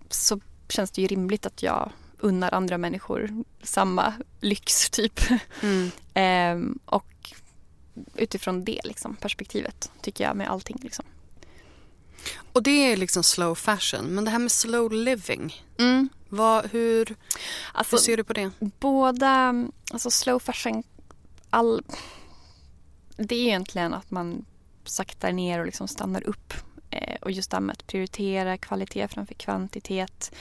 [0.09, 5.21] så känns det ju rimligt att jag unnar andra människor samma lyx typ.
[5.63, 5.91] Mm.
[6.15, 7.33] Eh, och
[8.15, 10.79] utifrån det liksom, perspektivet tycker jag med allting.
[10.83, 11.05] Liksom.
[12.53, 15.65] Och det är liksom slow fashion, men det här med slow living,
[16.29, 17.17] vad, hur,
[17.73, 18.51] Alltså, hur ser du på det?
[18.59, 19.55] båda,
[19.93, 20.83] alltså slow fashion,
[21.51, 21.83] all,
[23.17, 24.45] det är egentligen att man
[24.85, 26.55] saktar ner och liksom stannar upp.
[26.91, 30.33] Eh, och just det här med att prioritera kvalitet framför kvantitet.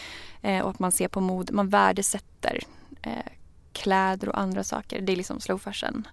[0.41, 2.59] Eh, och att man ser på mod, man värdesätter
[3.01, 3.31] eh,
[3.73, 5.01] kläder och andra saker.
[5.01, 6.07] Det är liksom slow fashion.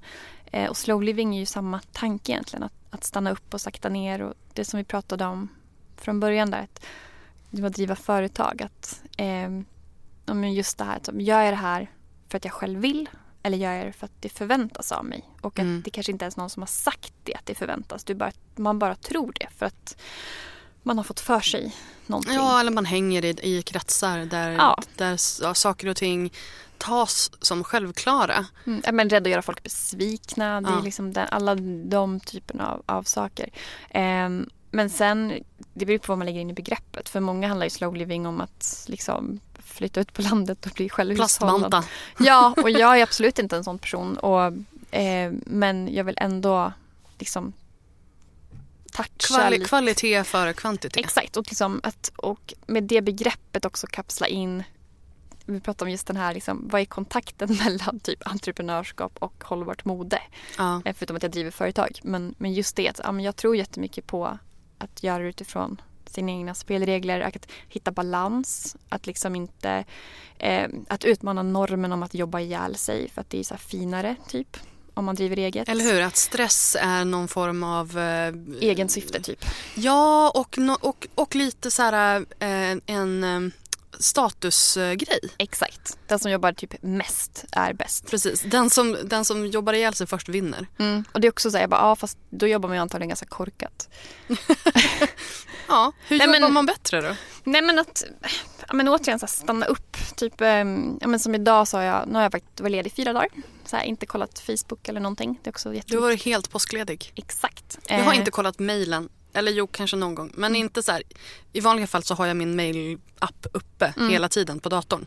[0.52, 2.62] Eh, och slow living är ju samma tanke egentligen.
[2.62, 4.22] Att, att stanna upp och sakta ner.
[4.22, 5.48] Och det som vi pratade om
[5.96, 6.62] från början där.
[6.62, 8.62] Att, att driva företag.
[8.62, 9.50] Att, eh,
[10.54, 11.90] just det här, att gör jag det här
[12.28, 13.08] för att jag själv vill
[13.42, 15.24] eller gör jag det för att det förväntas av mig?
[15.40, 15.82] Och att Mm.
[15.84, 18.04] det kanske inte ens är någon som har sagt det att det förväntas.
[18.04, 19.96] Du bara, man bara tror det för att
[20.82, 21.74] man har fått för sig
[22.06, 22.34] någonting.
[22.34, 24.82] Ja, eller man hänger i, i kretsar där, Ja.
[24.96, 25.16] där
[25.54, 26.32] saker och ting
[26.78, 28.46] tas som självklara.
[28.66, 30.60] Mm, men rädd att göra folk besvikna.
[30.60, 30.78] Det Ja.
[30.78, 31.54] är liksom den, alla
[31.84, 33.50] de typerna av, av saker.
[33.90, 35.32] Ehm, men sen,
[35.74, 37.08] det beror på vad man lägger in i begreppet.
[37.08, 40.88] För många handlar ju slow living om att liksom flytta ut på landet och bli
[40.88, 41.68] självhushållande.
[41.68, 41.84] Plastbanta.
[42.18, 44.16] Ja, och jag är absolut inte en sån person.
[44.16, 44.42] Och,
[44.98, 46.72] eh, men jag vill ändå
[47.18, 47.52] liksom
[48.92, 49.64] toucha Kvali- lite.
[49.64, 51.04] kvalitet före kvantitet.
[51.04, 54.62] Exakt, och, liksom att, och med det begreppet också kapsla in
[55.46, 59.84] vi pratar om just den här, liksom, vad är kontakten mellan typ entreprenörskap och hållbart
[59.84, 60.18] mode?
[60.58, 60.82] Ja.
[60.84, 62.00] Eh, Förutom att jag driver företag.
[62.02, 64.38] Men, men just det, att, ja, men jag tror jättemycket på
[64.78, 69.84] att göra det utifrån sina egna spelregler, att hitta balans, att liksom inte
[70.38, 74.16] eh, att utmana normen om att jobba ihjäl sig för att det är så finare
[74.28, 74.56] typ.
[74.94, 75.68] om man driver eget.
[75.68, 77.98] Eller hur, att stress är någon form av...
[77.98, 79.44] Eh, Egen syfte typ.
[79.74, 83.52] Ja, och, no, och, och lite så här eh, en eh,
[84.00, 85.20] statusgrej.
[85.38, 85.98] Exakt.
[86.08, 88.10] Den som jobbar typ mest är bäst.
[88.10, 90.66] Precis, den som, den som jobbar ihjäl sig först vinner.
[90.78, 91.04] Mm.
[91.12, 93.08] Och det är också så här, jag bara, ja fast då jobbar man ju antagligen
[93.08, 93.88] ganska korkat.
[95.68, 97.16] Ja, hur Nej, jobbar men- man bättre då?
[97.44, 98.04] Nej men att,
[98.68, 99.96] ja, men återigen så här, stanna upp.
[100.16, 102.92] Typ, ehm, ja, men som idag så har jag, nu har jag faktiskt varit ledig
[102.92, 103.28] fyra dagar.
[103.64, 105.38] Så här, inte kollat Facebook eller någonting.
[105.42, 107.12] Det är också Du har varit helt påskledig.
[107.16, 107.78] Exakt.
[107.88, 109.08] Jag har Eh, inte kollat mejlen.
[109.36, 110.30] Eller jo, kanske någon gång.
[110.34, 110.60] Men Mm.
[110.60, 111.02] inte så här.
[111.52, 114.10] I vanliga fall så har jag min mail-app uppe Mm.
[114.10, 115.06] hela tiden på datorn.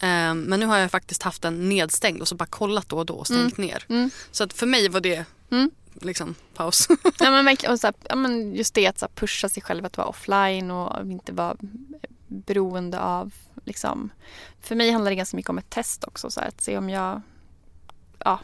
[0.00, 3.06] Ehm, men nu har jag faktiskt haft den nedstängd och så bara kollat då och
[3.06, 3.84] då och stängt ner.
[3.88, 4.10] Mm.
[4.30, 5.70] Så att för mig var det Mm.
[5.94, 6.88] liksom paus.
[7.20, 9.62] Ja, men verkligen, och så här, ja, men just det att så här, pusha sig
[9.62, 11.56] själv att vara offline och inte vara
[12.26, 13.32] beroende av
[13.64, 14.10] liksom.
[14.60, 16.30] För mig handlar det ganska mycket om ett test också.
[16.30, 17.20] Så här, att se om jag,
[18.24, 18.40] ja.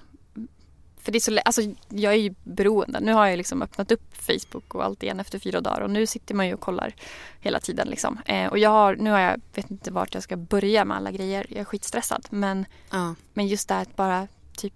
[1.04, 3.00] För det är så alltså jag är ju beroende.
[3.00, 6.06] Nu har jag liksom öppnat upp Facebook och allt igen efter fyra dagar och nu
[6.06, 6.94] sitter man ju och kollar
[7.40, 8.20] hela tiden liksom.
[8.26, 11.10] Eh, och jag har, nu har jag, vet inte vart jag ska börja med alla
[11.10, 11.46] grejer.
[11.48, 13.14] Jag är skitstressad men ja.
[13.34, 14.72] men just det här att bara typ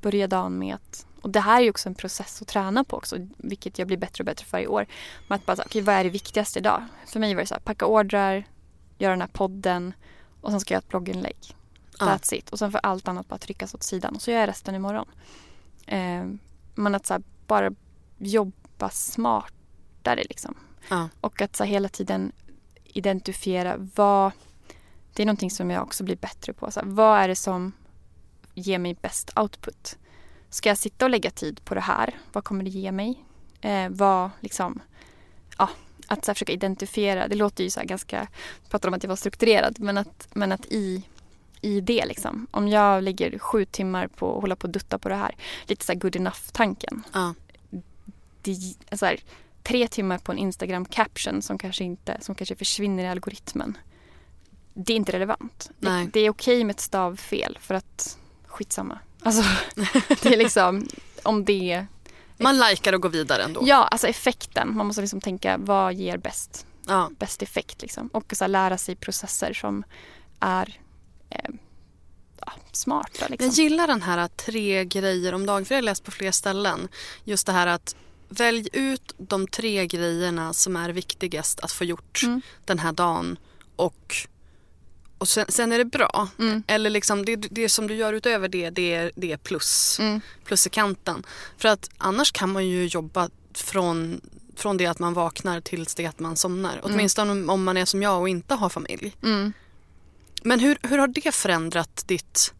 [0.00, 2.96] börja dagen med att och det här är ju också en process att träna på
[2.96, 4.86] också, vilket jag blir bättre och bättre för varje år.
[5.28, 6.84] Men att bara, okej vad är det viktigaste idag?
[7.06, 8.44] För mig var det så här, packa ordrar,
[8.98, 9.94] göra den här podden
[10.40, 11.36] och sen ska jag göra ett blogginlägg.
[11.98, 12.06] Ja.
[12.06, 12.50] That's it.
[12.50, 15.06] Och sen får allt annat bara tryckas åt sidan och så gör jag resten imorgon.
[15.90, 16.26] Eh,
[16.74, 17.70] men att så här, bara
[18.18, 20.54] jobba smartare liksom.
[20.88, 21.08] Ja.
[21.20, 22.32] Och att så här, hela tiden
[22.84, 24.32] identifiera vad...
[25.14, 26.70] Det är någonting som jag också blir bättre på.
[26.70, 27.72] Så här, vad är det som
[28.54, 29.98] ger mig bäst output?
[30.50, 32.18] Ska jag sitta och lägga tid på det här?
[32.32, 33.24] Vad kommer det ge mig?
[33.60, 34.80] Eh, vad liksom...
[35.58, 35.68] Ja,
[36.06, 37.28] att så försöka identifiera.
[37.28, 38.16] Det låter ju så här ganska...
[38.62, 39.80] Jag pratar om att jag var strukturerad.
[39.80, 41.02] Men att, men att i,
[41.60, 42.46] i det liksom.
[42.50, 45.34] Om jag lägger sju timmar på att hålla på och dutta på det här.
[45.66, 47.34] Lite så här good enough-tanken Ja.
[48.42, 48.56] det,
[48.90, 49.20] alltså här,
[49.62, 53.78] tre timmar på en Instagram caption som kanske, inte, som kanske försvinner i algoritmen.
[54.74, 55.70] Det är inte relevant.
[55.78, 58.98] Det, det är okej med ett stavfel för att skitsamma.
[59.22, 59.42] Alltså,
[60.22, 60.86] det är liksom
[61.22, 61.86] om det...
[62.36, 63.60] Man likar och går vidare ändå.
[63.64, 64.76] Ja, alltså effekten.
[64.76, 67.10] Man måste liksom tänka vad ger bäst, Ja.
[67.18, 68.08] bäst effekt liksom.
[68.12, 69.84] Och så här, lära sig processer som
[70.40, 70.80] är
[71.30, 71.50] eh,
[72.46, 73.46] ja, smarta liksom.
[73.48, 76.88] Jag gillar den här tre grejer om dagen, för jag har läst på fler ställen.
[77.24, 77.96] Just det här att
[78.28, 82.40] välj ut de tre grejerna som är viktigast att få gjort Mm.
[82.64, 83.38] den här dagen
[83.76, 84.14] och,
[85.18, 86.28] och sen, sen är det bra.
[86.38, 86.62] Mm.
[86.66, 89.96] Eller liksom det, det som du gör utöver det, det är, det är plus.
[90.00, 90.20] Mm.
[90.44, 91.26] Plus i kanten.
[91.58, 94.20] För att annars kan man ju jobba från,
[94.56, 96.80] från det att man vaknar tills det att man somnar.
[96.82, 99.16] Åtminstone om man är som jag och inte har familj.
[99.22, 99.52] Mm.
[100.42, 102.54] Men hur, hur har det förändrat ditt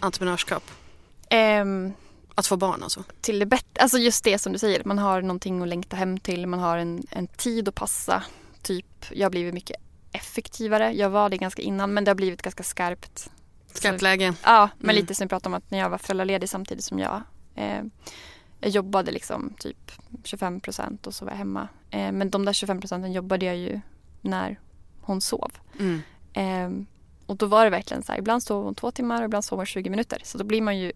[0.00, 0.62] entreprenörskap?
[1.30, 1.92] Ehm,
[2.34, 3.04] Att få barn alltså?
[3.20, 3.82] till det bättre.
[3.82, 6.78] Alltså just det som du säger, man har någonting att längta hem till, man har
[6.78, 8.22] en, en tid att passa.
[8.62, 9.76] Typ, jag har blivit mycket
[10.12, 10.92] effektivare.
[10.92, 13.30] Jag var det ganska innan men det har blivit ganska skarpt.
[13.72, 14.34] Skarpt läge?
[14.44, 15.00] Ja, men Mm.
[15.02, 17.22] lite som vi pratade om att när jag var föräldraledig samtidigt som jag
[17.54, 17.82] eh,
[18.60, 19.92] jag jobbade liksom typ
[20.24, 21.68] 25 procent och så var jag hemma.
[21.90, 23.80] Eh, men de där 25 procenten jobbade jag ju
[24.20, 24.60] när
[25.00, 25.52] hon sov.
[25.78, 26.02] Mm.
[26.32, 26.84] Eh,
[27.30, 29.58] och då var det verkligen så här, ibland sov hon två timmar och ibland sov
[29.58, 30.20] hon 20 minuter.
[30.24, 30.92] Så då blir man ju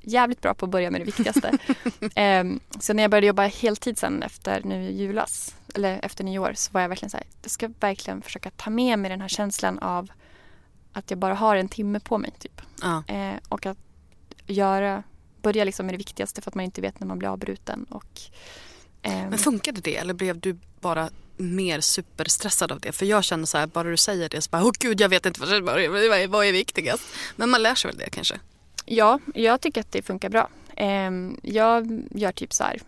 [0.00, 1.48] jävligt bra på att börja med det viktigaste.
[2.14, 2.44] eh,
[2.80, 6.80] så när jag började jobba heltid sen efter nu julas, eller efter nyår, så var
[6.80, 10.10] jag verkligen så här, jag ska verkligen försöka ta med mig den här känslan av
[10.92, 12.62] att jag bara har en timme på mig typ.
[12.82, 13.02] Ja.
[13.06, 13.78] Eh, och att
[14.46, 15.02] göra,
[15.42, 17.84] börja liksom med det viktigaste för att man inte vet när man blir avbruten.
[17.84, 18.20] Och,
[19.02, 22.92] Men funkade det eller blev du bara mer superstressad av det?
[22.92, 25.26] För jag känner så här, bara du säger det så bara, åh gud jag vet
[25.26, 27.02] inte vad, vad, är- vad är viktigast?
[27.36, 28.40] Men man lär sig väl det kanske?
[28.84, 30.48] Ja, jag tycker att det funkar bra.
[30.76, 32.80] Ehm, jag gör typ så här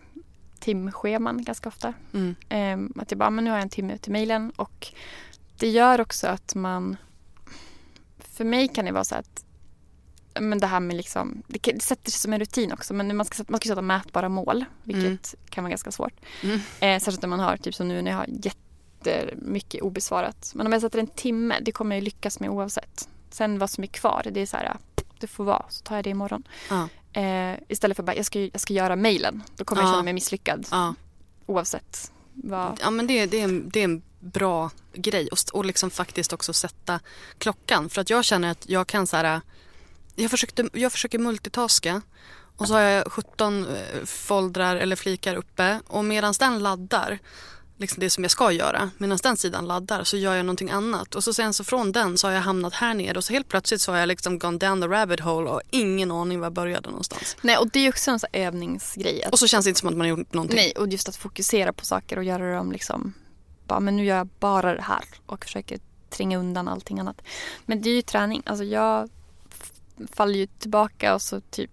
[0.59, 1.93] timscheman ganska ofta.
[2.13, 2.35] Mm.
[2.49, 4.87] Ehm, att jag bara, men nu har jag en timme till mejlen och
[5.57, 6.97] det gör också att man...
[8.19, 9.45] För mig kan det vara så att
[10.39, 13.25] men det här med liksom, det, det sätter sig som en rutin också men man
[13.25, 15.17] ska, man ska sätta mätbara mål vilket Mm.
[15.49, 16.13] kan vara ganska svårt.
[16.43, 16.55] Mm.
[16.79, 18.27] Eh, särskilt när man har, typ som nu när jag har
[19.05, 20.51] jättemycket obesvarat.
[20.55, 23.09] Men om jag sätter en timme, det kommer jag lyckas med oavsett.
[23.29, 24.77] Sen vad som är kvar, det är så här,
[25.19, 26.43] det får vara, så tar jag det imorgon.
[26.69, 26.87] Ja.
[27.21, 29.43] Eh, istället för bara, jag ska, jag ska göra mejlen.
[29.55, 29.93] Då kommer jag Ja.
[29.93, 30.95] känna mig misslyckad Ja.
[31.45, 32.79] oavsett vad.
[32.81, 36.33] Ja men det, det, är en, det är en bra grej och, och liksom faktiskt
[36.33, 36.99] också sätta
[37.37, 37.89] klockan.
[37.89, 39.41] För att jag känner att jag kan så här,
[40.15, 42.01] jag, försökte, jag försöker multitaska
[42.57, 47.19] och så har jag 17 eh, foldrar eller flikar uppe och medan den laddar
[47.81, 48.91] liksom det som jag ska göra.
[48.97, 51.15] Medan den sidan laddar så gör jag någonting annat.
[51.15, 53.47] Och så sen så från den så har jag hamnat här nere och så helt
[53.47, 56.53] plötsligt så har jag liksom gone down the rabbit hole och ingen aning var jag
[56.53, 57.37] började någonstans.
[57.41, 59.23] Nej, och det är ju också en sån övningsgrej.
[59.23, 60.55] Att, Och så känns det inte som att man har gjort någonting.
[60.55, 63.13] nej, och just att fokusera på saker och göra dem liksom,
[63.67, 67.21] bara, men nu gör jag bara det här och försöker tränga undan allting annat.
[67.65, 68.43] Men det är ju träning.
[68.45, 69.09] Alltså jag
[70.07, 71.71] faller ju tillbaka och så typ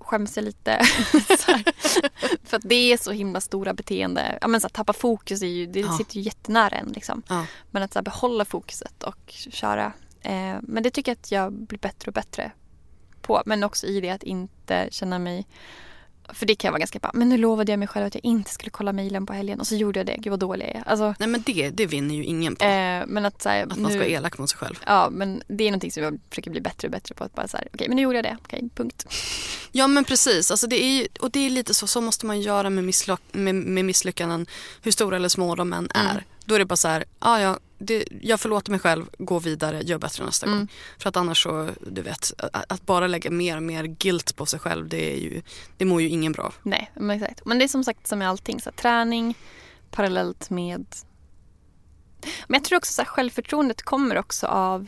[0.00, 0.80] skäms jag lite.
[2.44, 4.38] För att det är så himla stora beteende.
[4.40, 5.92] Ja, men så här, tappa fokus är ju, det Ja.
[5.98, 6.88] sitter ju jättenära en.
[6.88, 7.22] Liksom.
[7.28, 7.46] Ja.
[7.70, 9.92] Men att så här, behålla fokuset och köra.
[10.20, 12.52] Eh, men det tycker jag att jag blir bättre och bättre
[13.22, 13.42] på.
[13.46, 15.46] Men också i det att inte känna mig
[16.34, 18.24] för det kan jag vara ganska bara, men nu lovade jag mig själv att jag
[18.24, 20.16] inte skulle kolla mejlen på helgen och så gjorde jag det.
[20.18, 20.82] Gud vad dålig jag är.
[20.88, 22.64] Alltså, Nej men det, det vinner ju ingen på.
[22.64, 24.78] eh, men att, så här, att man ska vara elak mot sig själv.
[24.86, 27.24] Ja, men det är någonting som jag försöker bli bättre och bättre på.
[27.24, 28.36] Att bara så här, okej, men nu gjorde jag det.
[28.44, 29.06] Okej, punkt.
[29.72, 32.70] Ja men precis, alltså det är och det är lite så, så måste man göra
[32.70, 34.46] med, misslyck, med, med misslyckanden,
[34.82, 36.10] hur stora eller små de än är.
[36.10, 36.22] Mm.
[36.44, 39.80] Då är det bara så här, ah, ja, det, jag förlåter mig själv, gå vidare,
[39.82, 40.58] gör bättre nästa Mm.
[40.58, 40.68] gång.
[40.98, 44.46] För att annars så, du vet, att, att bara lägga mer och mer guilt på
[44.46, 45.42] sig själv, det är ju,
[45.76, 46.54] det mår ju ingen bra av.
[46.62, 47.44] Nej, men exakt.
[47.44, 48.60] Men det är som sagt som med allting.
[48.60, 49.34] Så här, träning
[49.90, 50.86] parallellt med...
[52.48, 54.86] Men jag tror också så här, självförtroendet kommer också av...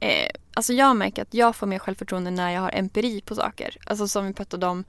[0.00, 3.76] Eh, alltså jag märker att jag får mer självförtroende när jag har empiri på saker.
[3.86, 4.84] Alltså som vi pratade om,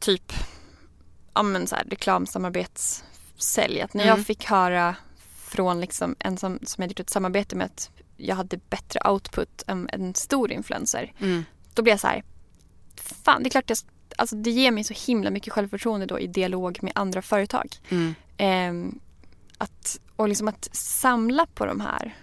[0.00, 0.32] typ
[1.34, 3.80] ja, men så här, reklamsamarbetssälj.
[3.80, 4.16] Att när Mm.
[4.18, 4.96] jag fick höra
[5.54, 9.64] från liksom en som, som jag gjort ett samarbete med att jag hade bättre output
[9.66, 11.12] än en stor influencer.
[11.20, 11.44] Mm.
[11.74, 12.24] Då blir jag så här,
[13.24, 13.78] fan det är klart jag,
[14.16, 17.76] alltså det ger mig så himla mycket självförtroende då i dialog med andra företag.
[17.88, 18.14] Mm.
[18.36, 18.98] Ehm,
[19.58, 22.16] att, och liksom att samla på de här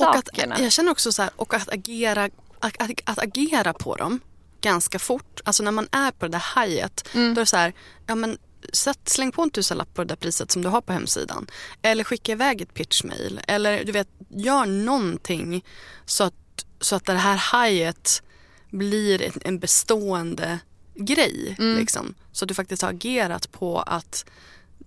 [0.00, 0.60] Och att, sakerna.
[0.60, 2.24] jag känner också så här, och att agera,
[2.58, 4.20] att, att, att agera på dem
[4.60, 5.40] ganska fort.
[5.44, 7.34] Alltså när man är på det där hajet, Mm.
[7.34, 7.72] då är det så här,
[8.06, 8.38] ja men
[8.72, 11.46] sätt, släng på en tusenlapp på det där priset som du har på hemsidan.
[11.82, 13.40] Eller skicka iväg ett pitchmail.
[13.46, 15.64] Eller du vet, gör någonting
[16.06, 16.34] så att,
[16.80, 18.22] så att det här hajet
[18.70, 20.58] blir en, en bestående
[20.94, 21.56] grej.
[21.58, 21.78] Mm.
[21.78, 22.14] Liksom.
[22.32, 24.24] Så att du faktiskt har agerat på att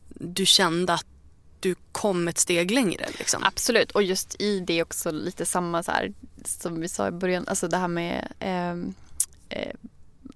[0.09, 1.05] du kände att
[1.59, 3.05] du kom ett steg längre.
[3.17, 3.43] Liksom.
[3.43, 6.13] Absolut, och just i det också lite samma så här
[6.45, 8.93] som vi sa i början, alltså det här med ehm,
[9.49, 9.76] eh,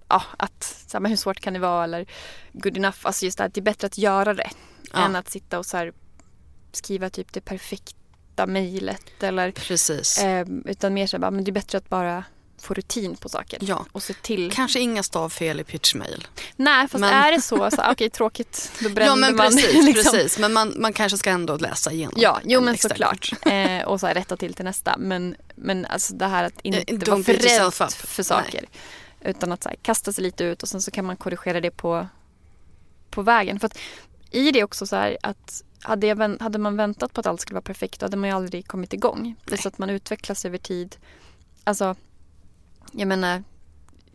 [0.10, 2.06] ja, att så här, men hur svårt kan det vara eller
[2.54, 4.50] good enough, alltså just det här, att det är bättre att göra det
[4.94, 5.06] Ja.
[5.06, 5.94] än att sitta och så här,
[6.72, 10.20] skriva typ det perfekta mejlet eller Precis.
[10.24, 12.24] ehm, utan mer så här, men det är bättre att bara
[12.62, 13.86] få rutin på saker Ja.
[13.92, 14.52] och se till.
[14.52, 16.28] Kanske inga stavfel i pitchmail.
[16.56, 19.46] Nej, fast Men- är det så, så okej tråkigt, då brände Ja men man.
[19.52, 20.14] precis, liksom.
[20.14, 20.40] precis.
[20.40, 22.14] Men man, man kanske ska ändå läsa igenom.
[22.18, 23.32] Ja, jo en men såklart.
[23.46, 24.96] Eh, och så här, rätta till till nästa.
[24.98, 28.66] Men, men alltså det här att inte Eh, don't vara för rädd för saker.
[29.22, 31.72] Utan att så här, kasta sig lite ut och sen så kan man korrigera det
[31.72, 32.08] på,
[33.10, 33.60] på vägen.
[33.60, 33.78] För att
[34.32, 37.56] i det också så här att hade, jag, hade man väntat på att allt skulle
[37.56, 39.36] vara perfekt då hade man ju aldrig kommit igång.
[39.46, 40.98] Plus att man utvecklas över tid.
[41.64, 41.96] Alltså,
[42.92, 43.44] jag menar,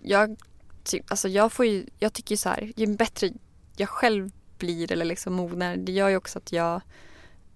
[0.03, 0.37] jag,
[0.85, 3.31] ty, alltså jag, får ju, jag tycker ju så här, ju bättre
[3.77, 6.81] jag själv blir eller liksom mognar, det gör ju också att jag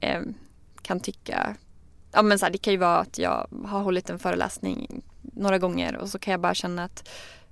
[0.00, 0.22] eh,
[0.82, 1.56] kan tycka
[2.12, 5.58] Ja men så här, det kan ju vara att jag har hållit en föreläsning några
[5.58, 7.08] gånger och så kan jag bara känna att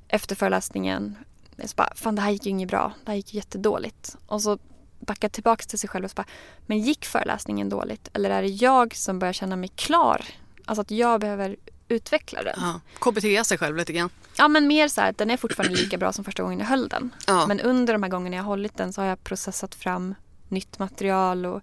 [0.08, 1.16] efter föreläsningen
[1.64, 4.16] så bara, fan det här gick ju inget bra, det här gick jättedåligt.
[4.26, 4.58] Och så
[5.00, 6.26] backa tillbaka till sig själv och så bara,
[6.66, 8.08] men gick föreläsningen dåligt?
[8.12, 10.24] Eller är det jag som börjar känna mig klar?
[10.64, 11.56] Alltså att jag behöver
[11.88, 12.54] utveckla den.
[12.60, 12.80] Ja.
[12.98, 14.10] KBT sig själv lite grann.
[14.38, 16.66] Ja men mer så här, att den är fortfarande lika bra som första gången jag
[16.66, 17.14] höll den.
[17.26, 17.46] Ja.
[17.46, 20.14] Men under de här gångerna jag har hållit den så har jag processat fram
[20.48, 21.62] nytt material och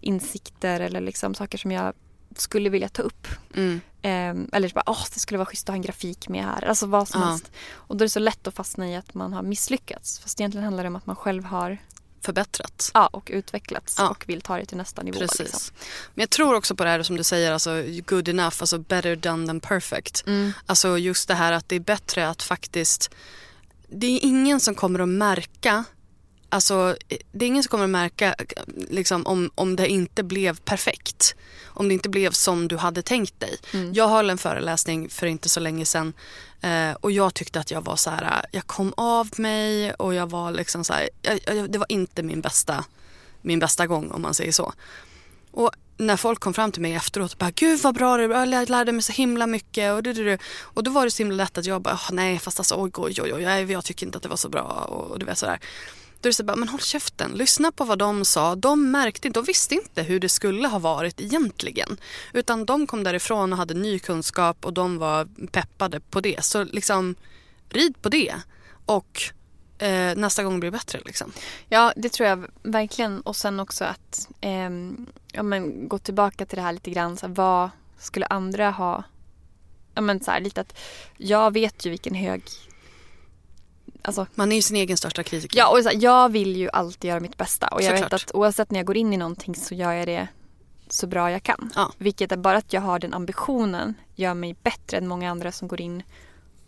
[0.00, 1.94] insikter eller liksom saker som jag
[2.36, 3.26] skulle vilja ta upp.
[3.54, 3.80] Mm.
[4.02, 6.64] Ehm, eller bara, åh det skulle vara schysst att ha en grafik med här.
[6.64, 7.28] Alltså vad som Ja.
[7.28, 7.50] helst.
[7.72, 10.18] Och då är det så lätt att fastna i att man har misslyckats.
[10.18, 11.78] Fast egentligen handlar det om att man själv har
[12.20, 12.90] Förbättrat.
[12.94, 14.08] ja, och utvecklats Ja.
[14.08, 15.18] och vill ta det till nästa nivå.
[15.18, 15.38] Precis.
[15.38, 15.74] Liksom.
[16.14, 19.16] Men jag tror också på det här som du säger, alltså good enough, alltså better
[19.16, 20.22] done than perfect.
[20.26, 20.52] Mm.
[20.66, 23.10] Alltså just det här att det är bättre att faktiskt,
[23.88, 25.84] det är ingen som kommer att märka
[26.52, 26.96] Alltså,
[27.32, 28.34] det är ingen som kommer att märka
[28.90, 31.34] liksom, om, om det inte blev perfekt.
[31.66, 33.56] Om det inte blev som du hade tänkt dig.
[33.72, 33.92] Mm.
[33.94, 36.12] Jag höll en föreläsning för inte så länge sedan
[36.60, 40.30] eh, och jag tyckte att jag var så här, jag kom av mig och jag
[40.30, 42.84] var liksom så här, jag, jag, det var inte min bästa,
[43.42, 44.72] min bästa gång om man säger så.
[45.52, 48.46] Och när folk kom fram till mig efteråt och bara gud vad bra det var,
[48.46, 50.38] jag lärde mig så himla mycket och, du, du, du.
[50.60, 52.90] och då var det så himla lätt att jag bara "Åh, nej fast alltså oj
[52.94, 55.26] oj oj, oj jag, jag tycker inte att det var så bra och, och du
[55.26, 55.60] vet sådär.
[56.20, 58.54] Då är det så bara, men håll käften, lyssna på vad de sa.
[58.54, 61.96] De märkte inte, de visste inte hur det skulle ha varit egentligen.
[62.32, 66.44] Utan de kom därifrån och hade ny kunskap och de var peppade på det.
[66.44, 67.14] Så liksom,
[67.68, 68.34] rid på det.
[68.86, 69.22] Och
[69.78, 71.00] eh, nästa gång blir bättre.
[71.04, 71.32] Liksom.
[71.68, 73.20] Ja, det tror jag verkligen.
[73.20, 74.70] Och sen också att eh,
[75.32, 77.16] ja, men gå tillbaka till det här lite grann.
[77.16, 79.04] Så här, vad skulle andra ha?
[79.94, 80.78] Ja, men så här, lite att
[81.16, 82.42] jag vet ju vilken hög...
[84.02, 85.58] Alltså, Man är ju sin egen största kritiker.
[85.58, 87.68] ja, och så jag vill ju alltid göra mitt bästa.
[87.68, 88.24] Och jag vet Såklart.
[88.24, 90.28] att oavsett när jag går in i någonting så gör jag det
[90.88, 91.70] så bra jag kan.
[91.74, 91.92] Ja.
[91.98, 95.68] Vilket är bara att jag har den ambitionen gör mig bättre än många andra som
[95.68, 96.02] går in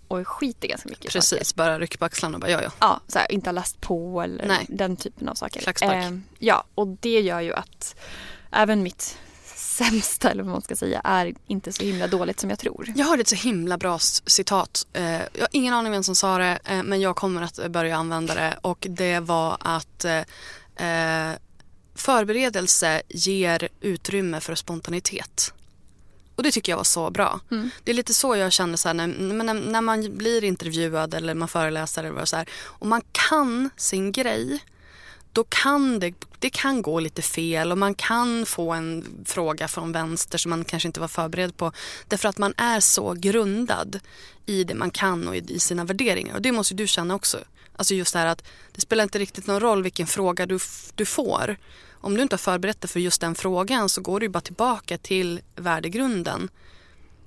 [0.08, 1.18] och skiter ganska mycket i saker.
[1.20, 2.70] Precis, bara rycka på axlarna och bara ja ja.
[2.80, 4.66] Ja, så här, inte har läst på eller Nej.
[4.68, 5.60] den typen av saker.
[5.60, 6.04] Klackspark.
[6.04, 7.96] Eh, ja, och det gör ju att
[8.50, 9.18] även mitt
[9.72, 12.92] sämsta, eller vad man ska säga, är inte så himla dåligt som jag tror.
[12.96, 14.86] Jag hörde ett så himla bra citat.
[14.92, 17.96] Eh, jag har ingen aning vem som sa det eh, men jag kommer att börja
[17.96, 21.32] använda det och det var att eh,
[21.94, 25.54] förberedelse ger utrymme för spontanitet.
[26.36, 27.40] Och det tycker jag var så bra.
[27.84, 31.34] Det är lite så jag känner så här, när, när, när man blir intervjuad eller
[31.34, 34.60] man föreläser eller vad så här, och man kan sin grej
[35.32, 39.92] då kan det, det kan gå lite fel och man kan få en fråga från
[39.92, 41.72] vänster som man kanske inte var förberedd på.
[42.08, 44.00] Därför att man är så grundad
[44.46, 46.34] i det man kan och i, i sina värderingar.
[46.34, 47.38] Och det måste du känna också.
[47.76, 50.58] Alltså just det här att det spelar inte riktigt någon roll vilken fråga du,
[50.94, 51.56] du får.
[51.92, 54.98] Om du inte har förberett dig för just den frågan så går du bara tillbaka
[54.98, 56.48] till värdegrunden.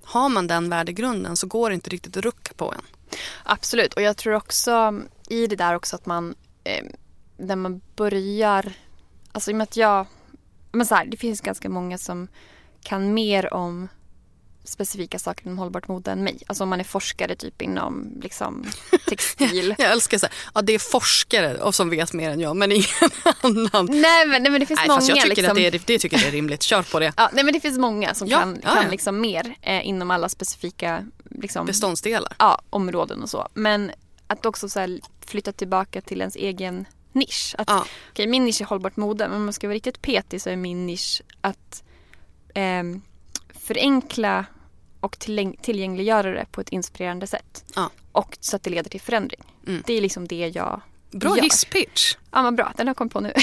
[0.03, 2.81] Har man den värdegrunden så går det inte riktigt att rucka på en.
[3.43, 6.85] Absolut, och jag tror också i det där också att man, eh,
[7.37, 8.73] när man börjar,
[9.31, 10.05] alltså i och med att jag,
[10.71, 12.27] men så här, det finns ganska många som
[12.83, 13.87] kan mer om
[14.63, 16.39] specifika saker inom hållbart mode än mig.
[16.47, 18.65] Alltså om man är forskare typ inom liksom
[19.07, 19.75] textil.
[19.77, 22.71] Jag älskar så här, ja det är forskare och som vet mer än jag men
[22.71, 22.85] ingen
[23.41, 23.85] annan.
[23.85, 25.51] nej, men, nej men det finns Nej, många fast jag tycker liksom.
[25.51, 26.63] att det, är, det tycker jag är rimligt.
[26.63, 27.13] Kör på det.
[27.17, 28.89] Ja, nej men det finns många som Ja, kan, ja, kan ja.
[28.91, 32.35] liksom mer eh, inom alla specifika liksom, Beståndsdelar.
[32.39, 33.47] ja, områden och så.
[33.53, 33.91] Men
[34.27, 37.55] att också så här, flytta tillbaka till ens egen nisch.
[37.57, 37.85] Att, Ja.
[38.09, 40.55] okej, min nisch är hållbart mode, men om man ska vara riktigt petig så är
[40.55, 41.83] min nisch att
[42.53, 43.01] ehm,
[43.53, 44.45] förenkla
[44.99, 47.65] och tilläng- tillgängliggöra det på ett inspirerande sätt.
[47.75, 47.89] Ja.
[48.11, 49.41] Och så att det leder till förändring.
[49.67, 49.83] Mm.
[49.85, 50.81] Det är liksom det jag
[51.19, 52.15] Bra hisspitch.
[52.31, 52.73] Ja, vad bra.
[52.77, 53.33] Den har jag kommit på nu.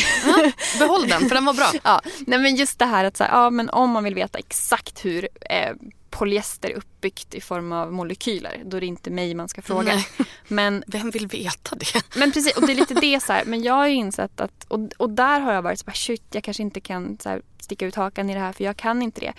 [0.79, 1.73] Behåll den för den var bra.
[1.85, 4.39] Ja, nej men just det här att så här, ja, men om man vill veta
[4.39, 5.73] exakt hur eh,
[6.11, 9.95] polyester är uppbyggt i form av molekyler, då är det inte mig man ska fråga.
[9.95, 10.07] Nej.
[10.49, 12.17] Men, Vem vill veta det?
[12.17, 14.65] men precis, och det är lite det så här, men jag har ju insett att,
[14.69, 17.43] och, och där har jag varit så här, shit, jag kanske inte kan så här,
[17.61, 19.33] sticka ut hakan i det här för jag kan inte det.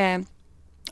[0.00, 0.20] Eh,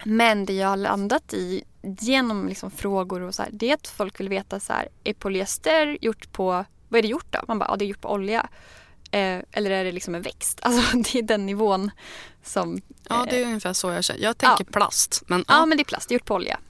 [0.04, 3.88] men det jag har landat i genom liksom frågor och så här, det är att
[3.88, 7.44] folk vill veta så här, är polyester gjort på, vad är det gjort av?
[7.48, 8.48] Man bara, ja det är gjort på olja.
[9.10, 10.60] Eh, eller är det liksom en växt?
[10.62, 11.90] Alltså det är den nivån
[12.44, 12.80] som...
[13.08, 14.20] Ja, det är ungefär så jag känner.
[14.20, 15.22] Jag tänker plast.
[15.26, 15.66] Men, Ja, ja.
[15.66, 16.60] men det är plast, det är gjort på olja.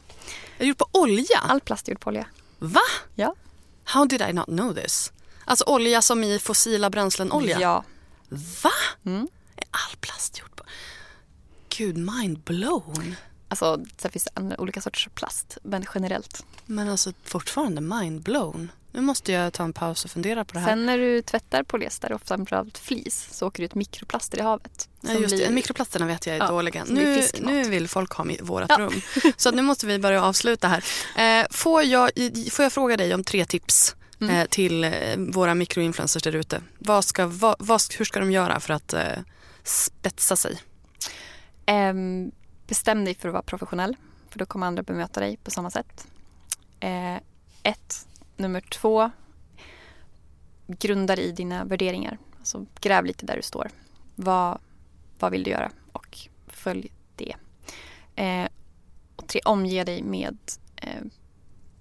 [0.59, 1.39] Är det gjort på olja?
[1.49, 2.27] All plast är gjort på olja.
[2.59, 2.81] Va?
[3.15, 3.35] Ja.
[3.85, 5.13] How did I not know this?
[5.45, 7.61] Alltså olja som i fossila bränslen olja?
[7.61, 7.85] Ja.
[8.63, 8.71] Va?
[9.05, 9.29] Mm.
[9.57, 10.60] Är all plast gjort på...
[11.81, 13.15] Gud, mind blown.
[13.49, 16.45] Alltså, sen finns det olika sorters plast, men generellt.
[16.67, 18.73] Men alltså fortfarande mind blown.
[18.93, 20.69] Nu måste jag ta en paus och fundera på det här.
[20.69, 24.89] Sen när du tvättar polyester och framförallt flis så åker det ut mikroplaster i havet.
[25.01, 25.51] Ja, just det.
[25.51, 26.85] Mikroplasterna vet jag är Ja, dåliga.
[26.85, 28.79] blir Nu, nu vill folk ha vårat Ja.
[28.79, 29.01] rum.
[29.37, 30.85] Så nu måste vi börja avsluta här.
[31.41, 32.11] Eh, får, jag,
[32.51, 34.37] får jag fråga dig om tre tips Mm.
[34.37, 36.63] eh, till eh, våra mikroinfluencers där ute?
[36.79, 38.95] Vad ska, vad, vad, hur ska de göra för att
[39.65, 40.61] spetsa sig?
[41.73, 42.33] Um,
[42.67, 43.97] bestäm dig för att vara professionell,
[44.29, 46.09] för då kommer andra bemöta dig på samma sätt.
[46.85, 47.17] Uh,
[47.63, 48.07] ett.
[48.37, 49.11] Nummer två.
[50.67, 52.19] Grunda dig i dina värderingar.
[52.39, 53.71] Alltså, gräv lite där du står.
[54.15, 54.59] Vad,
[55.19, 55.71] vad vill du göra?
[55.93, 57.35] Och följ det.
[58.21, 58.49] Uh,
[59.17, 59.41] och tre.
[59.45, 60.39] Omge dig med
[60.85, 61.07] uh,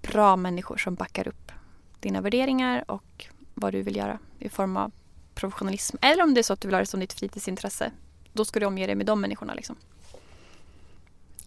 [0.02, 1.52] bra människor som backar upp
[2.00, 4.92] dina värderingar och vad du vill göra i form av
[5.34, 5.96] professionalism.
[6.00, 7.92] Eller om det är så att du vill ha det som ditt fritidsintresse.
[8.32, 9.54] Då ska du omge dig med de människorna.
[9.54, 9.76] Liksom.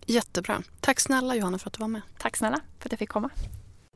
[0.05, 0.63] Jättebra.
[0.79, 2.01] Tack snälla Johanna för att du var med.
[2.17, 3.29] Tack snälla för att jag fick komma.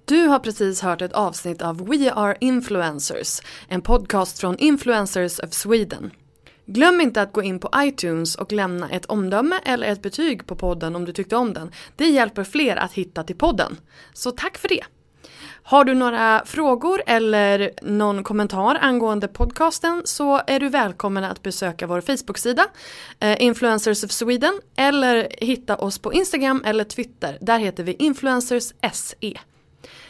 [0.05, 5.53] Du har precis hört ett avsnitt av We Are Influencers, en podcast från Influencers of
[5.53, 6.11] Sweden.
[6.65, 10.55] Glöm inte att gå in på iTunes och lämna ett omdöme eller ett betyg på
[10.55, 11.71] podden om du tyckte om den.
[11.95, 13.77] Det hjälper fler att hitta till podden.
[14.13, 14.83] Så tack för det!
[15.69, 21.87] Har du några frågor eller någon kommentar angående podcasten så är du välkommen att besöka
[21.87, 22.65] vår Facebook-sida
[23.19, 27.37] eh, Influencers of Sweden eller hitta oss på Instagram eller Twitter.
[27.41, 29.33] Där heter vi Influencers SE.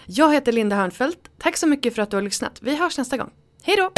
[0.06, 1.20] Jag heter Linda Hörnfeldt.
[1.38, 2.58] Tack så mycket för att du har lyssnat.
[2.62, 3.30] Vi hörs nästa gång.
[3.64, 3.92] Hej då!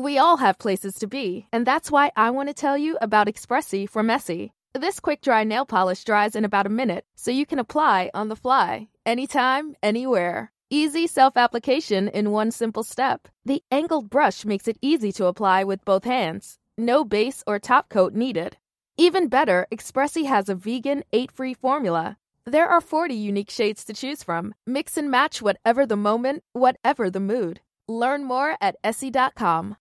[0.00, 3.26] We all have places to be, and that's why I want to tell you about
[3.26, 4.54] Expressi for Messy.
[4.72, 8.30] This quick dry nail polish dries in about a minute, so you can apply on
[8.30, 10.52] the fly, anytime, anywhere.
[10.70, 13.28] Easy self application in one simple step.
[13.44, 16.56] The angled brush makes it easy to apply with both hands.
[16.78, 18.56] No base or top coat needed.
[18.96, 22.16] Even better, Expressi has a vegan, eight free formula.
[22.46, 24.54] There are 40 unique shades to choose from.
[24.66, 27.60] Mix and match whatever the moment, whatever the mood.
[27.86, 29.76] Learn more at Essie.com.